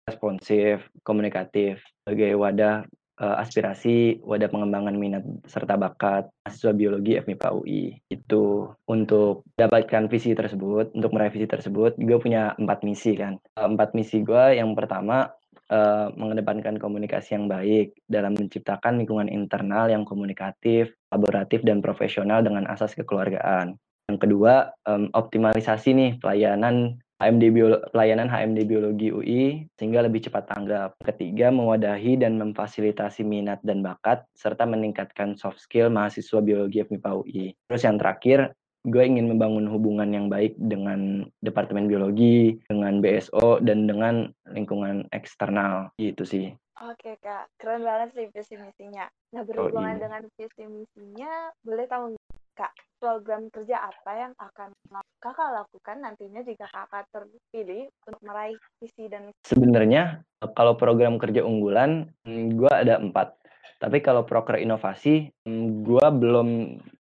responsif, 0.10 0.82
komunikatif 1.06 1.84
sebagai 2.02 2.34
wadah 2.40 2.90
uh, 3.22 3.36
aspirasi, 3.38 4.24
wadah 4.24 4.50
pengembangan 4.50 4.96
minat 4.96 5.24
serta 5.46 5.76
bakat 5.76 6.32
mahasiswa 6.42 6.74
biologi 6.74 7.20
FMIPA 7.20 7.50
UI. 7.54 7.84
Itu 8.10 8.74
untuk 8.90 9.46
dapatkan 9.60 10.10
visi 10.10 10.34
tersebut, 10.34 10.96
untuk 10.96 11.12
meraih 11.14 11.36
visi 11.36 11.46
tersebut, 11.46 12.00
gue 12.00 12.18
punya 12.18 12.56
empat 12.58 12.82
misi 12.82 13.14
kan. 13.14 13.38
Uh, 13.54 13.70
empat 13.70 13.94
misi 13.94 14.24
gue 14.24 14.58
yang 14.58 14.74
pertama 14.74 15.30
uh, 15.70 16.08
mengedepankan 16.16 16.80
komunikasi 16.82 17.38
yang 17.38 17.46
baik 17.46 17.94
dalam 18.10 18.34
menciptakan 18.34 18.98
lingkungan 19.04 19.30
internal 19.30 19.92
yang 19.92 20.08
komunikatif, 20.08 20.96
kolaboratif, 21.12 21.62
dan 21.62 21.84
profesional 21.84 22.42
dengan 22.42 22.66
asas 22.66 22.96
kekeluargaan. 22.98 23.78
Yang 24.10 24.20
kedua, 24.26 24.74
um, 24.90 25.06
optimalisasi 25.14 25.94
nih 25.94 26.12
pelayanan 26.18 26.98
HMD 27.20 27.44
Bio, 27.52 27.68
pelayanan 27.92 28.32
HMD 28.32 28.64
Biologi 28.64 29.12
UI 29.12 29.68
sehingga 29.76 30.08
lebih 30.08 30.24
cepat 30.24 30.48
tanggap. 30.48 30.96
Ketiga, 31.04 31.52
mewadahi 31.52 32.16
dan 32.16 32.40
memfasilitasi 32.40 33.28
minat 33.28 33.60
dan 33.68 33.84
bakat 33.84 34.24
serta 34.40 34.64
meningkatkan 34.64 35.36
soft 35.36 35.60
skill 35.60 35.92
mahasiswa 35.92 36.40
biologi 36.40 36.80
FMIPA 36.80 37.12
UI. 37.20 37.46
Terus 37.68 37.84
yang 37.84 38.00
terakhir, 38.00 38.56
gue 38.88 39.04
ingin 39.04 39.28
membangun 39.28 39.68
hubungan 39.68 40.08
yang 40.16 40.32
baik 40.32 40.56
dengan 40.56 41.28
Departemen 41.44 41.92
Biologi, 41.92 42.56
dengan 42.72 43.04
BSO, 43.04 43.60
dan 43.68 43.84
dengan 43.84 44.32
lingkungan 44.48 45.12
eksternal 45.12 45.92
gitu 46.00 46.24
sih. 46.24 46.56
Oke 46.80 47.20
kak, 47.20 47.52
keren 47.60 47.84
banget 47.84 48.16
sih 48.16 48.26
visi 48.32 48.56
misinya. 48.56 49.12
Nah 49.36 49.44
berhubungan 49.44 49.92
oh, 49.92 49.98
iya. 50.00 50.04
dengan 50.08 50.22
visi 50.40 50.64
misinya, 50.64 51.52
boleh 51.60 51.86
tahu 51.92 52.16
kak 52.60 52.76
program 53.00 53.48
kerja 53.48 53.80
apa 53.80 54.12
yang 54.12 54.34
akan 54.36 54.76
kakak 55.24 55.50
lakukan 55.56 56.04
nantinya 56.04 56.44
jika 56.44 56.68
kakak 56.68 57.08
terpilih 57.16 57.88
untuk 58.04 58.20
meraih 58.20 58.60
visi 58.84 59.08
dan 59.08 59.32
sebenarnya 59.48 60.20
kalau 60.52 60.76
program 60.76 61.16
kerja 61.16 61.40
unggulan 61.48 62.12
hmm, 62.28 62.60
gue 62.60 62.72
ada 62.72 63.00
empat. 63.00 63.40
Tapi 63.80 64.04
kalau 64.04 64.28
proker 64.28 64.60
inovasi 64.60 65.32
hmm, 65.48 65.88
gue 65.88 66.06
belum 66.20 66.50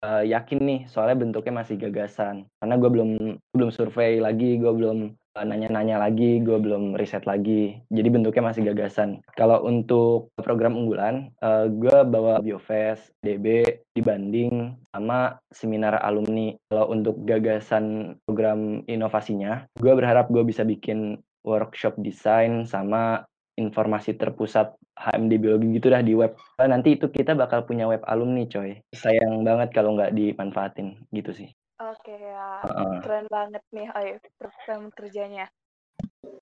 uh, 0.05 0.25
yakin 0.29 0.61
nih 0.61 0.81
soalnya 0.93 1.25
bentuknya 1.25 1.65
masih 1.65 1.81
gagasan. 1.81 2.45
Karena 2.61 2.77
gue 2.77 2.91
belum 2.93 3.11
belum 3.57 3.71
survei 3.73 4.21
lagi 4.21 4.61
gue 4.61 4.69
belum 4.69 5.17
nanya-nanya 5.45 6.01
lagi, 6.01 6.41
gue 6.43 6.59
belum 6.59 6.97
riset 6.97 7.27
lagi. 7.27 7.79
Jadi 7.91 8.09
bentuknya 8.09 8.51
masih 8.51 8.63
gagasan. 8.73 9.21
Kalau 9.35 9.63
untuk 9.67 10.33
program 10.39 10.75
unggulan, 10.79 11.31
uh, 11.43 11.67
gue 11.69 11.99
bawa 12.07 12.41
Biofest, 12.43 13.13
DB, 13.23 13.63
dibanding 13.93 14.79
sama 14.95 15.39
seminar 15.53 16.01
alumni. 16.03 16.55
Kalau 16.71 16.91
untuk 16.91 17.23
gagasan 17.27 18.17
program 18.25 18.83
inovasinya, 18.87 19.67
gue 19.79 19.93
berharap 19.93 20.31
gue 20.31 20.43
bisa 20.47 20.63
bikin 20.63 21.21
workshop 21.47 21.97
desain 22.01 22.67
sama 22.69 23.25
informasi 23.59 24.15
terpusat 24.15 24.79
HMD 24.99 25.39
biologi 25.39 25.79
gitu 25.79 25.91
dah 25.91 26.03
di 26.03 26.15
web. 26.15 26.35
Nanti 26.59 26.95
itu 26.99 27.11
kita 27.11 27.35
bakal 27.35 27.67
punya 27.67 27.87
web 27.87 28.03
alumni 28.07 28.47
coy. 28.47 28.79
Sayang 28.95 29.47
banget 29.47 29.71
kalau 29.75 29.95
nggak 29.95 30.15
dimanfaatin 30.15 31.07
gitu 31.15 31.31
sih. 31.35 31.51
Oke 31.79 32.11
ya, 32.11 32.59
uh. 32.67 32.99
keren 33.07 33.31
banget 33.31 33.63
nih 33.71 33.87
Oi, 33.95 34.19
program 34.35 34.91
kerjanya. 34.91 35.47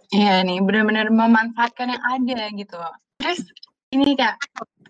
Iya 0.08 0.40
nih, 0.40 0.64
benar-benar 0.64 1.12
memanfaatkan 1.12 1.92
yang 1.92 2.04
ada 2.08 2.48
gitu. 2.56 2.80
Terus 3.20 3.44
ini 3.92 4.16
Kak, 4.16 4.40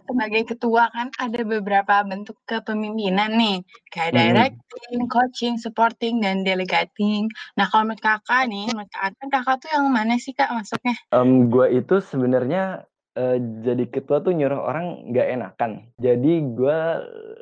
sebagai 0.06 0.54
ketua 0.54 0.86
kan 0.94 1.10
ada 1.18 1.42
beberapa 1.42 1.98
bentuk 2.06 2.38
kepemimpinan 2.46 3.34
nih, 3.34 3.58
kayak 3.90 4.14
hmm. 4.14 4.18
directing, 4.22 5.00
coaching, 5.10 5.54
supporting, 5.58 6.22
dan 6.22 6.46
delegating. 6.46 7.26
Nah 7.58 7.66
kalau 7.66 7.90
menurut 7.90 8.02
kakak 8.06 8.46
nih, 8.46 8.70
menurut 8.70 8.90
kakak, 8.94 9.26
kakak 9.26 9.56
tuh 9.66 9.70
yang 9.74 9.90
mana 9.90 10.14
sih 10.14 10.30
kak 10.30 10.54
masuknya? 10.54 10.94
Um, 11.10 11.50
gue 11.50 11.74
itu 11.74 11.98
sebenarnya 11.98 12.86
uh, 13.18 13.36
jadi 13.66 13.84
ketua 13.90 14.22
tuh 14.22 14.30
nyuruh 14.30 14.62
orang 14.62 15.10
nggak 15.10 15.26
enakan. 15.26 15.90
Jadi 15.98 16.32
gue 16.54 16.78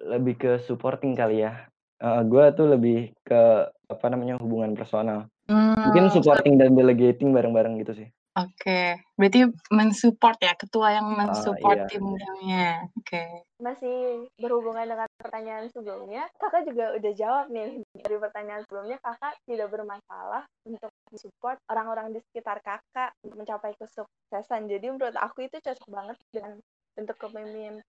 lebih 0.08 0.34
ke 0.40 0.50
supporting 0.64 1.12
kali 1.12 1.44
ya. 1.44 1.68
Uh, 2.04 2.20
gue 2.28 2.44
tuh 2.52 2.68
lebih 2.68 3.16
ke 3.24 3.42
apa 3.88 4.06
namanya 4.12 4.36
hubungan 4.36 4.76
personal. 4.76 5.24
Hmm. 5.48 5.88
Mungkin 5.88 6.12
supporting 6.12 6.60
dan 6.60 6.76
delegating 6.76 7.32
bareng-bareng 7.32 7.80
gitu 7.80 8.04
sih. 8.04 8.08
Oke, 8.34 8.98
berarti 9.14 9.46
mensupport 9.70 10.34
ya, 10.42 10.58
ketua 10.58 10.90
yang 10.90 11.06
ah, 11.06 11.16
mensupport 11.22 11.78
uh, 11.78 11.86
iya. 11.86 11.90
timnya. 11.94 12.68
Oke. 12.98 13.46
Masih 13.62 14.26
berhubungan 14.42 14.90
dengan 14.90 15.06
pertanyaan 15.22 15.70
sebelumnya, 15.70 16.26
kakak 16.42 16.66
juga 16.66 16.98
udah 16.98 17.12
jawab 17.14 17.46
nih 17.54 17.86
dari 17.94 18.16
pertanyaan 18.18 18.66
sebelumnya, 18.66 18.98
kakak 18.98 19.38
tidak 19.46 19.70
bermasalah 19.70 20.42
untuk 20.66 20.90
support 21.14 21.62
orang-orang 21.70 22.10
di 22.10 22.18
sekitar 22.26 22.58
kakak 22.66 23.14
untuk 23.22 23.38
mencapai 23.38 23.70
kesuksesan. 23.78 24.66
Jadi 24.66 24.86
menurut 24.90 25.14
aku 25.14 25.46
itu 25.46 25.62
cocok 25.62 25.88
banget 25.94 26.18
dengan 26.34 26.58
bentuk 26.98 27.16
kepemimpinan 27.22 27.86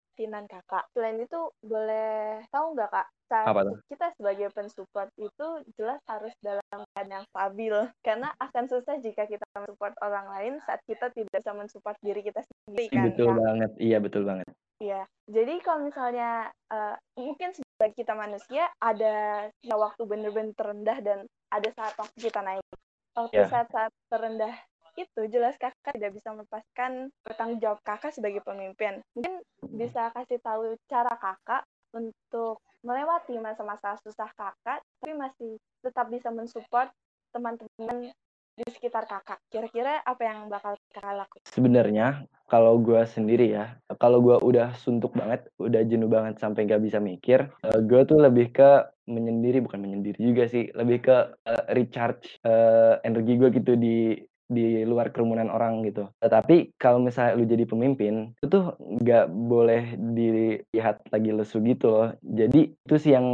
kakak. 0.48 0.86
Selain 0.94 1.18
itu, 1.20 1.40
boleh 1.62 2.42
tahu 2.54 2.78
nggak 2.78 2.90
kak, 2.94 3.08
saat 3.30 3.48
Apa 3.50 3.62
kita 3.90 4.08
sebagai 4.14 4.48
pensupport 4.54 5.10
itu 5.18 5.48
jelas 5.74 6.00
harus 6.06 6.34
dalam 6.40 6.62
keadaan 6.70 7.10
yang 7.10 7.26
stabil. 7.34 7.76
Karena 8.06 8.30
akan 8.38 8.66
susah 8.70 9.02
jika 9.02 9.26
kita 9.26 9.46
mensupport 9.58 9.94
orang 10.06 10.26
lain 10.30 10.54
saat 10.64 10.80
kita 10.86 11.10
tidak 11.12 11.42
bisa 11.42 11.52
mensupport 11.58 11.98
diri 12.06 12.22
kita 12.22 12.42
sendiri 12.46 12.86
kan. 12.94 13.04
Betul 13.10 13.28
kak? 13.34 13.38
banget, 13.42 13.72
iya 13.82 13.98
betul 13.98 14.24
banget. 14.26 14.48
Iya, 14.84 15.08
jadi 15.32 15.54
kalau 15.64 15.88
misalnya 15.88 16.52
uh, 16.68 16.96
mungkin 17.16 17.56
sebagai 17.56 17.96
kita 17.96 18.20
manusia 18.20 18.68
ada 18.84 19.48
waktu 19.64 20.04
bener-bener 20.04 20.52
terendah 20.60 20.98
dan 21.00 21.24
ada 21.48 21.70
saat 21.72 21.96
waktu 21.96 22.18
kita 22.20 22.44
naik. 22.44 22.66
Waktu 23.14 23.46
yeah. 23.46 23.50
saat-saat 23.50 23.94
terendah 24.10 24.58
itu 24.98 25.22
jelas 25.30 25.58
kakak 25.58 25.98
tidak 25.98 26.14
bisa 26.14 26.30
melepaskan 26.34 27.10
bertanggung 27.26 27.60
jawab 27.60 27.80
kakak 27.82 28.14
sebagai 28.14 28.46
pemimpin. 28.46 29.02
Mungkin 29.18 29.42
bisa 29.74 30.14
kasih 30.14 30.40
tahu 30.40 30.78
cara 30.86 31.14
kakak 31.18 31.66
untuk 31.94 32.62
melewati 32.84 33.40
masa-masa 33.40 33.96
susah 34.04 34.30
kakak, 34.36 34.84
tapi 35.00 35.12
masih 35.16 35.52
tetap 35.82 36.10
bisa 36.12 36.30
mensupport 36.30 36.92
teman-teman 37.32 38.12
di 38.54 38.66
sekitar 38.70 39.10
kakak. 39.10 39.42
Kira-kira 39.50 40.04
apa 40.06 40.22
yang 40.22 40.46
bakal 40.46 40.78
kakak 40.94 41.26
lakukan? 41.26 41.50
Sebenarnya 41.50 42.30
kalau 42.46 42.78
gue 42.78 43.02
sendiri 43.10 43.50
ya, 43.50 43.82
kalau 43.98 44.22
gue 44.22 44.38
udah 44.38 44.78
suntuk 44.78 45.18
banget, 45.18 45.50
udah 45.58 45.82
jenuh 45.90 46.06
banget 46.06 46.38
sampai 46.38 46.70
gak 46.70 46.86
bisa 46.86 47.02
mikir, 47.02 47.50
uh, 47.66 47.74
eh, 47.74 47.82
gue 47.82 48.02
tuh 48.06 48.22
lebih 48.22 48.54
ke 48.54 48.86
menyendiri, 49.10 49.66
bukan 49.66 49.82
menyendiri 49.82 50.22
juga 50.22 50.46
sih, 50.46 50.70
lebih 50.78 51.02
ke 51.02 51.18
uh, 51.34 51.64
recharge 51.74 52.38
uh, 52.46 53.02
energi 53.02 53.34
gue 53.42 53.50
gitu 53.58 53.74
di 53.74 54.22
di 54.48 54.84
luar 54.84 55.10
kerumunan 55.10 55.48
orang 55.48 55.84
gitu. 55.88 56.10
Tetapi 56.20 56.76
kalau 56.76 57.00
misalnya 57.00 57.40
lu 57.40 57.46
jadi 57.48 57.66
pemimpin, 57.68 58.36
itu 58.40 58.48
tuh 58.48 58.76
nggak 58.80 59.32
boleh 59.32 59.96
dilihat 59.98 61.04
lagi 61.10 61.30
lesu 61.32 61.60
gitu 61.64 61.88
loh. 61.90 62.10
Jadi 62.24 62.76
itu 62.76 62.96
sih 63.00 63.16
yang 63.16 63.28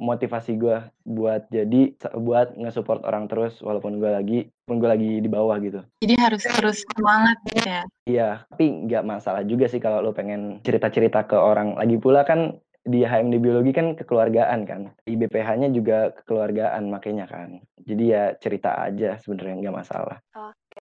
motivasi 0.00 0.56
gue 0.56 0.80
buat 1.04 1.44
jadi 1.52 1.92
buat 2.16 2.56
nge-support 2.56 3.04
orang 3.04 3.28
terus 3.28 3.60
walaupun 3.60 4.00
gue 4.00 4.10
lagi 4.10 4.38
pun 4.64 4.78
gue 4.80 4.88
lagi 4.88 5.10
di 5.20 5.28
bawah 5.28 5.58
gitu. 5.60 5.80
Jadi 6.00 6.14
harus 6.16 6.42
terus 6.46 6.78
semangat 6.96 7.36
gitu 7.50 7.66
ya. 7.66 7.82
Iya, 8.08 8.30
tapi 8.48 8.64
nggak 8.88 9.06
masalah 9.06 9.42
juga 9.44 9.66
sih 9.68 9.82
kalau 9.82 10.00
lu 10.00 10.16
pengen 10.16 10.62
cerita-cerita 10.64 11.26
ke 11.26 11.36
orang. 11.36 11.76
Lagi 11.76 11.96
pula 12.00 12.24
kan 12.24 12.58
di 12.80 13.04
HMD 13.04 13.36
biologi 13.40 13.72
kan 13.76 13.92
kekeluargaan 13.92 14.60
kan. 14.64 14.90
Di 15.04 15.14
BPH-nya 15.16 15.68
juga 15.72 16.12
kekeluargaan 16.16 16.88
makanya 16.88 17.28
kan. 17.28 17.60
Jadi 17.80 18.04
ya 18.12 18.32
cerita 18.40 18.80
aja 18.80 19.20
sebenarnya 19.20 19.68
nggak 19.68 19.78
masalah. 19.84 20.16
Oke. 20.32 20.80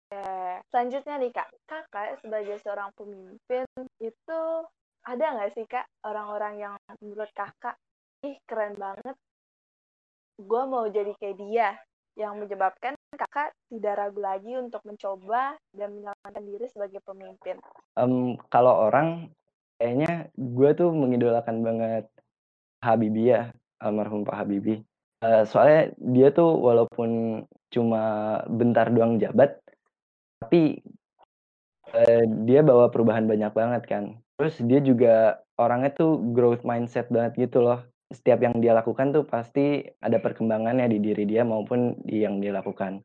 Selanjutnya 0.71 1.15
nih 1.21 1.31
Kak, 1.31 1.49
Kakak 1.63 2.19
sebagai 2.19 2.59
seorang 2.59 2.91
pemimpin 2.95 3.63
itu 4.03 4.41
ada 5.05 5.25
nggak 5.37 5.51
sih 5.55 5.65
Kak 5.69 5.87
orang-orang 6.03 6.53
yang 6.59 6.75
menurut 6.99 7.31
Kakak, 7.31 7.79
ih 8.25 8.35
keren 8.43 8.75
banget, 8.75 9.15
gue 10.35 10.61
mau 10.67 10.83
jadi 10.91 11.13
kayak 11.15 11.37
dia, 11.39 11.69
yang 12.15 12.39
menyebabkan 12.39 12.95
kakak 13.15 13.51
tidak 13.67 13.95
ragu 13.99 14.19
lagi 14.23 14.51
untuk 14.55 14.79
mencoba 14.87 15.55
dan 15.75 15.91
menyelamatkan 15.91 16.43
diri 16.47 16.65
sebagai 16.71 16.99
pemimpin? 17.03 17.59
Um, 17.99 18.39
kalau 18.47 18.87
orang 18.87 19.31
Kayaknya 19.75 20.31
gue 20.35 20.69
tuh 20.75 20.89
mengidolakan 20.95 21.57
banget 21.61 22.05
Habibie 22.79 23.33
ya, 23.35 23.41
almarhum 23.81 24.23
Pak 24.23 24.45
Habibie. 24.45 24.85
Uh, 25.19 25.43
soalnya 25.47 25.91
dia 25.99 26.29
tuh 26.31 26.53
walaupun 26.59 27.43
cuma 27.73 28.03
bentar 28.47 28.87
doang 28.93 29.17
jabat, 29.17 29.57
tapi 30.39 30.79
uh, 31.91 32.23
dia 32.45 32.61
bawa 32.61 32.87
perubahan 32.93 33.25
banyak 33.25 33.51
banget 33.51 33.83
kan. 33.89 34.03
Terus 34.37 34.55
dia 34.63 34.79
juga 34.83 35.39
orangnya 35.55 35.91
tuh 35.95 36.19
growth 36.35 36.63
mindset 36.67 37.07
banget 37.11 37.49
gitu 37.49 37.63
loh. 37.63 37.83
Setiap 38.13 38.37
yang 38.43 38.61
dia 38.61 38.77
lakukan 38.77 39.11
tuh 39.11 39.25
pasti 39.25 39.81
ada 39.97 40.21
perkembangannya 40.21 40.87
di 40.87 41.01
diri 41.01 41.25
dia 41.25 41.41
maupun 41.41 41.97
di 42.05 42.21
yang 42.21 42.37
dia 42.37 42.53
lakukan. 42.53 43.01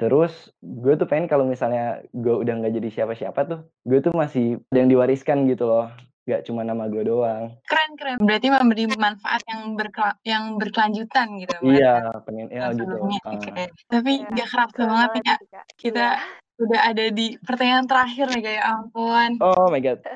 Terus 0.00 0.50
gue 0.58 0.94
tuh 0.98 1.06
pengen 1.06 1.30
kalau 1.30 1.46
misalnya 1.46 2.02
gue 2.10 2.34
udah 2.34 2.54
nggak 2.58 2.74
jadi 2.74 2.88
siapa-siapa 2.90 3.40
tuh, 3.46 3.60
gue 3.86 3.98
tuh 4.02 4.12
masih 4.14 4.58
ada 4.72 4.78
yang 4.82 4.90
diwariskan 4.90 5.46
gitu 5.46 5.68
loh. 5.68 5.88
Gak 6.22 6.46
cuma 6.46 6.62
nama 6.62 6.86
gue 6.86 7.02
doang. 7.02 7.50
Keren 7.66 7.98
keren. 7.98 8.16
Berarti 8.22 8.46
memberi 8.46 8.86
manfaat 8.94 9.42
yang 9.50 9.74
berkela 9.74 10.14
yang 10.22 10.54
berkelanjutan 10.54 11.34
gitu. 11.42 11.56
Iya, 11.66 12.14
pengen 12.22 12.46
ya 12.46 12.70
gitu. 12.78 12.94
Uh. 12.94 13.18
Okay. 13.42 13.66
Tapi 13.90 14.22
ya, 14.22 14.30
gak 14.30 14.48
kerasa 14.54 14.80
banget 14.86 15.10
ya 15.18 15.36
kita 15.74 16.06
udah 16.62 16.80
ada 16.94 17.10
di 17.10 17.34
pertanyaan 17.42 17.90
terakhir 17.90 18.30
nih 18.38 18.42
kayak 18.54 18.64
ampun. 18.70 19.30
Oh 19.42 19.66
my 19.66 19.82
god. 19.82 19.98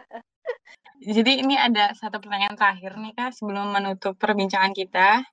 Jadi 1.07 1.43
ini 1.43 1.59
ada 1.59 1.91
satu 1.99 2.23
pertanyaan 2.23 2.55
terakhir 2.55 2.95
nih 3.03 3.12
kak 3.15 3.35
sebelum 3.35 3.75
menutup 3.75 4.15
perbincangan 4.15 4.73
kita. 4.73 5.27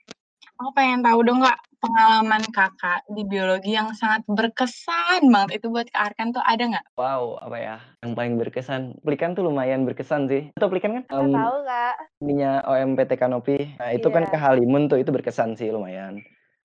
Aku 0.57 0.73
pengen 0.73 1.05
tahu 1.05 1.21
dong 1.21 1.41
kak 1.45 1.57
pengalaman 1.83 2.43
kakak 2.55 3.03
di 3.11 3.27
biologi 3.27 3.75
yang 3.75 3.91
sangat 3.91 4.23
berkesan 4.31 5.27
banget 5.27 5.59
itu 5.59 5.67
buat 5.67 5.91
Kak 5.91 6.15
Arkan 6.15 6.31
tuh 6.31 6.39
ada 6.39 6.63
nggak? 6.63 6.85
Wow, 6.95 7.43
apa 7.43 7.57
ya? 7.59 7.77
Yang 7.99 8.11
paling 8.15 8.33
berkesan. 8.39 8.81
Pelikan 9.03 9.35
tuh 9.35 9.43
lumayan 9.43 9.83
berkesan 9.83 10.31
sih. 10.31 10.55
Atau 10.55 10.71
pelikan 10.71 11.03
kan? 11.03 11.03
Nggak 11.11 11.35
tahu 11.35 11.57
kak. 11.67 11.95
Ininya 12.23 12.51
OMPT 12.63 13.11
Kanopi. 13.19 13.57
Nah 13.75 13.91
itu 13.91 14.07
kan 14.07 14.23
Iya. 14.23 14.31
ke 14.31 14.37
Halimun 14.39 14.87
tuh 14.87 15.03
itu 15.03 15.11
berkesan 15.11 15.59
sih 15.59 15.67
lumayan. 15.67 16.23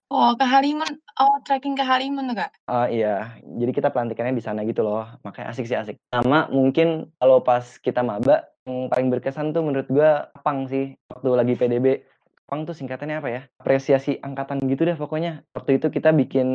Oh 0.08 0.32
ke 0.38 0.46
Halimun, 0.46 0.88
oh 1.20 1.36
trekking 1.44 1.76
ke 1.76 1.84
Halimun 1.84 2.32
tuh 2.32 2.40
kak? 2.40 2.50
Ah 2.64 2.88
iya, 2.88 3.36
jadi 3.44 3.76
kita 3.76 3.92
pelantikannya 3.92 4.32
di 4.32 4.40
sana 4.40 4.64
gitu 4.64 4.80
loh. 4.80 5.04
Makanya 5.20 5.52
asik 5.52 5.68
sih 5.68 5.76
asik. 5.76 6.00
Sama 6.08 6.48
mungkin 6.48 7.12
kalau 7.20 7.44
pas 7.44 7.76
kita 7.76 8.00
maba 8.00 8.48
yang 8.64 8.88
paling 8.88 9.12
berkesan 9.12 9.52
tuh 9.52 9.60
menurut 9.60 9.84
gua 9.92 10.32
Kapang 10.32 10.64
sih 10.64 10.96
waktu 11.12 11.28
lagi 11.36 11.54
PDB. 11.60 11.86
Kapang 12.48 12.64
tuh 12.64 12.72
singkatannya 12.72 13.20
apa 13.20 13.28
ya? 13.28 13.42
Apresiasi 13.60 14.16
angkatan 14.24 14.64
gitu 14.72 14.88
deh 14.88 14.96
pokoknya. 14.96 15.44
Waktu 15.52 15.76
itu 15.76 15.92
kita 15.92 16.16
bikin 16.16 16.48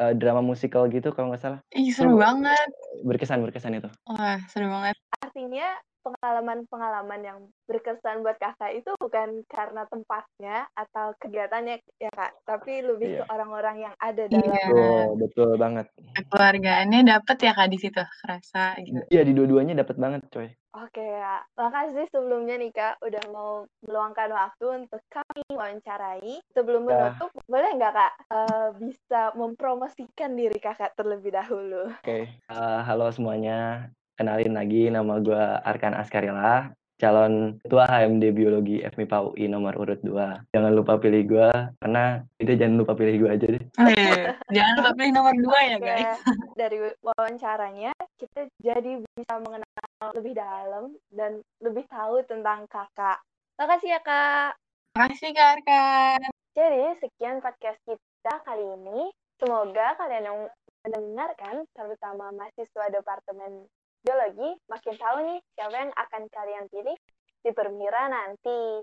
eh, 0.00 0.12
drama 0.16 0.40
musikal 0.40 0.88
gitu 0.88 1.12
kalau 1.12 1.28
nggak 1.28 1.44
salah. 1.44 1.60
Ih 1.76 1.92
seru 1.92 2.16
Seru. 2.16 2.24
banget. 2.24 2.68
Berkesan 3.04 3.44
berkesan 3.44 3.76
itu. 3.76 3.92
Wah 4.08 4.40
seru 4.48 4.72
banget. 4.72 4.96
Artinya 5.20 5.68
pengalaman-pengalaman 6.00 7.20
yang 7.20 7.38
berkesan 7.68 8.24
buat 8.24 8.40
kakak 8.40 8.72
itu 8.72 8.88
bukan 8.96 9.44
karena 9.52 9.84
tempatnya 9.92 10.64
atau 10.72 11.12
kegiatannya 11.20 11.84
ya 12.00 12.08
kak, 12.08 12.32
tapi 12.48 12.80
lebih 12.80 13.20
ke 13.20 13.20
Iya. 13.20 13.28
orang-orang 13.28 13.76
yang 13.84 13.94
ada 14.00 14.24
dalam 14.32 14.48
Iya. 14.48 14.64
Betul, 14.64 15.04
betul 15.20 15.50
banget. 15.60 15.86
Kekeluargaannya 16.16 17.00
dapet 17.04 17.36
ya 17.44 17.52
kak 17.52 17.68
di 17.68 17.76
situ 17.76 18.00
kerasa 18.24 18.80
gitu. 18.80 19.04
Iya 19.12 19.28
di 19.28 19.36
dua-duanya 19.36 19.76
dapat 19.76 20.00
banget 20.00 20.24
coy. 20.32 20.48
Oke 20.76 21.00
kak, 21.00 21.48
makasih 21.56 22.04
sebelumnya 22.12 22.60
nih 22.60 22.68
kak 22.68 23.00
udah 23.00 23.24
mau 23.32 23.64
meluangkan 23.80 24.28
waktu 24.36 24.84
untuk 24.84 25.00
kami 25.08 25.40
wawancarai. 25.56 26.44
Sebelum 26.52 26.84
Ya. 26.84 27.08
menutup, 27.08 27.32
boleh 27.48 27.72
nggak 27.72 27.92
kak 27.96 28.12
eh, 28.28 28.68
bisa 28.76 29.32
mempromosikan 29.32 30.36
diri 30.36 30.60
kakak 30.60 30.92
terlebih 30.92 31.32
dahulu? 31.32 31.88
Oke, 32.04 32.28
eh, 32.36 32.80
halo 32.84 33.08
semuanya. 33.08 33.88
Kenalin 34.20 34.52
lagi 34.52 34.92
nama 34.92 35.16
gua 35.24 35.64
Arkan 35.64 35.96
Askarila, 35.96 36.68
calon 36.98 37.62
ketua 37.62 37.86
HMD 37.86 38.34
Biologi 38.34 38.82
FMIPA 38.82 39.30
UI 39.30 39.46
nomor 39.46 39.78
urut 39.78 40.02
2. 40.02 40.50
Jangan 40.50 40.72
lupa 40.74 40.98
pilih 40.98 41.22
gua, 41.30 41.70
karena 41.78 42.26
itu 42.42 42.52
jangan 42.58 42.76
lupa 42.82 42.92
pilih 42.98 43.14
gua 43.22 43.30
aja 43.38 43.46
deh. 43.46 43.64
Eh, 43.94 44.34
Jangan 44.50 44.72
lupa 44.82 44.90
pilih 44.98 45.12
nomor 45.14 45.34
dua 45.38 45.58
ya 45.62 45.76
Oke, 45.78 45.86
guys. 45.86 46.18
dari 46.58 46.78
wawancaranya 47.00 47.92
kita 48.18 48.50
jadi 48.58 48.98
bisa 48.98 49.34
mengenal 49.38 50.10
lebih 50.18 50.34
dalam 50.34 50.84
dan 51.14 51.38
lebih 51.62 51.86
tahu 51.86 52.18
tentang 52.26 52.66
kakak. 52.66 53.22
Makasih 53.56 53.94
ya 53.94 54.00
kak. 54.02 54.58
Makasih 54.98 55.30
Kak 55.30 55.48
Arkan. 55.62 56.20
Jadi 56.58 56.82
sekian 56.98 57.38
podcast 57.38 57.78
kita 57.86 58.34
kali 58.42 58.66
ini. 58.66 59.14
Semoga 59.38 59.94
kalian 59.94 60.26
yang 60.26 60.38
mendengarkan, 60.82 61.62
terutama 61.70 62.34
mahasiswa 62.34 62.90
Departemen 62.90 63.70
Biologi, 64.02 64.50
makin 64.70 64.94
tahu 64.94 65.16
nih 65.26 65.38
siapa 65.58 65.74
yang 65.74 65.92
akan 65.92 66.22
kalian 66.30 66.64
pilih 66.70 66.98
di 67.42 67.50
Permira 67.50 68.06
nanti. 68.06 68.82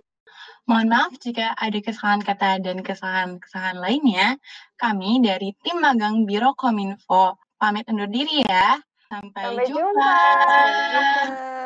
Mohon 0.65 0.88
maaf 0.89 1.13
jika 1.21 1.54
ada 1.54 1.80
kesalahan 1.80 2.21
kata 2.25 2.49
dan 2.60 2.82
kesalahan-kesalahan 2.82 3.78
lainnya. 3.78 4.41
Kami 4.75 5.21
dari 5.21 5.54
tim 5.62 5.78
magang 5.80 6.25
Biro 6.25 6.58
Kominfo 6.58 7.38
pamit 7.62 7.86
undur 7.88 8.10
diri 8.10 8.41
ya. 8.43 8.82
Sampai, 9.06 9.54
Sampai 9.54 9.65
jumpa. 9.69 9.86
jumpa. 9.86 10.13
Sampai 10.17 10.71
jumpa. 10.91 11.64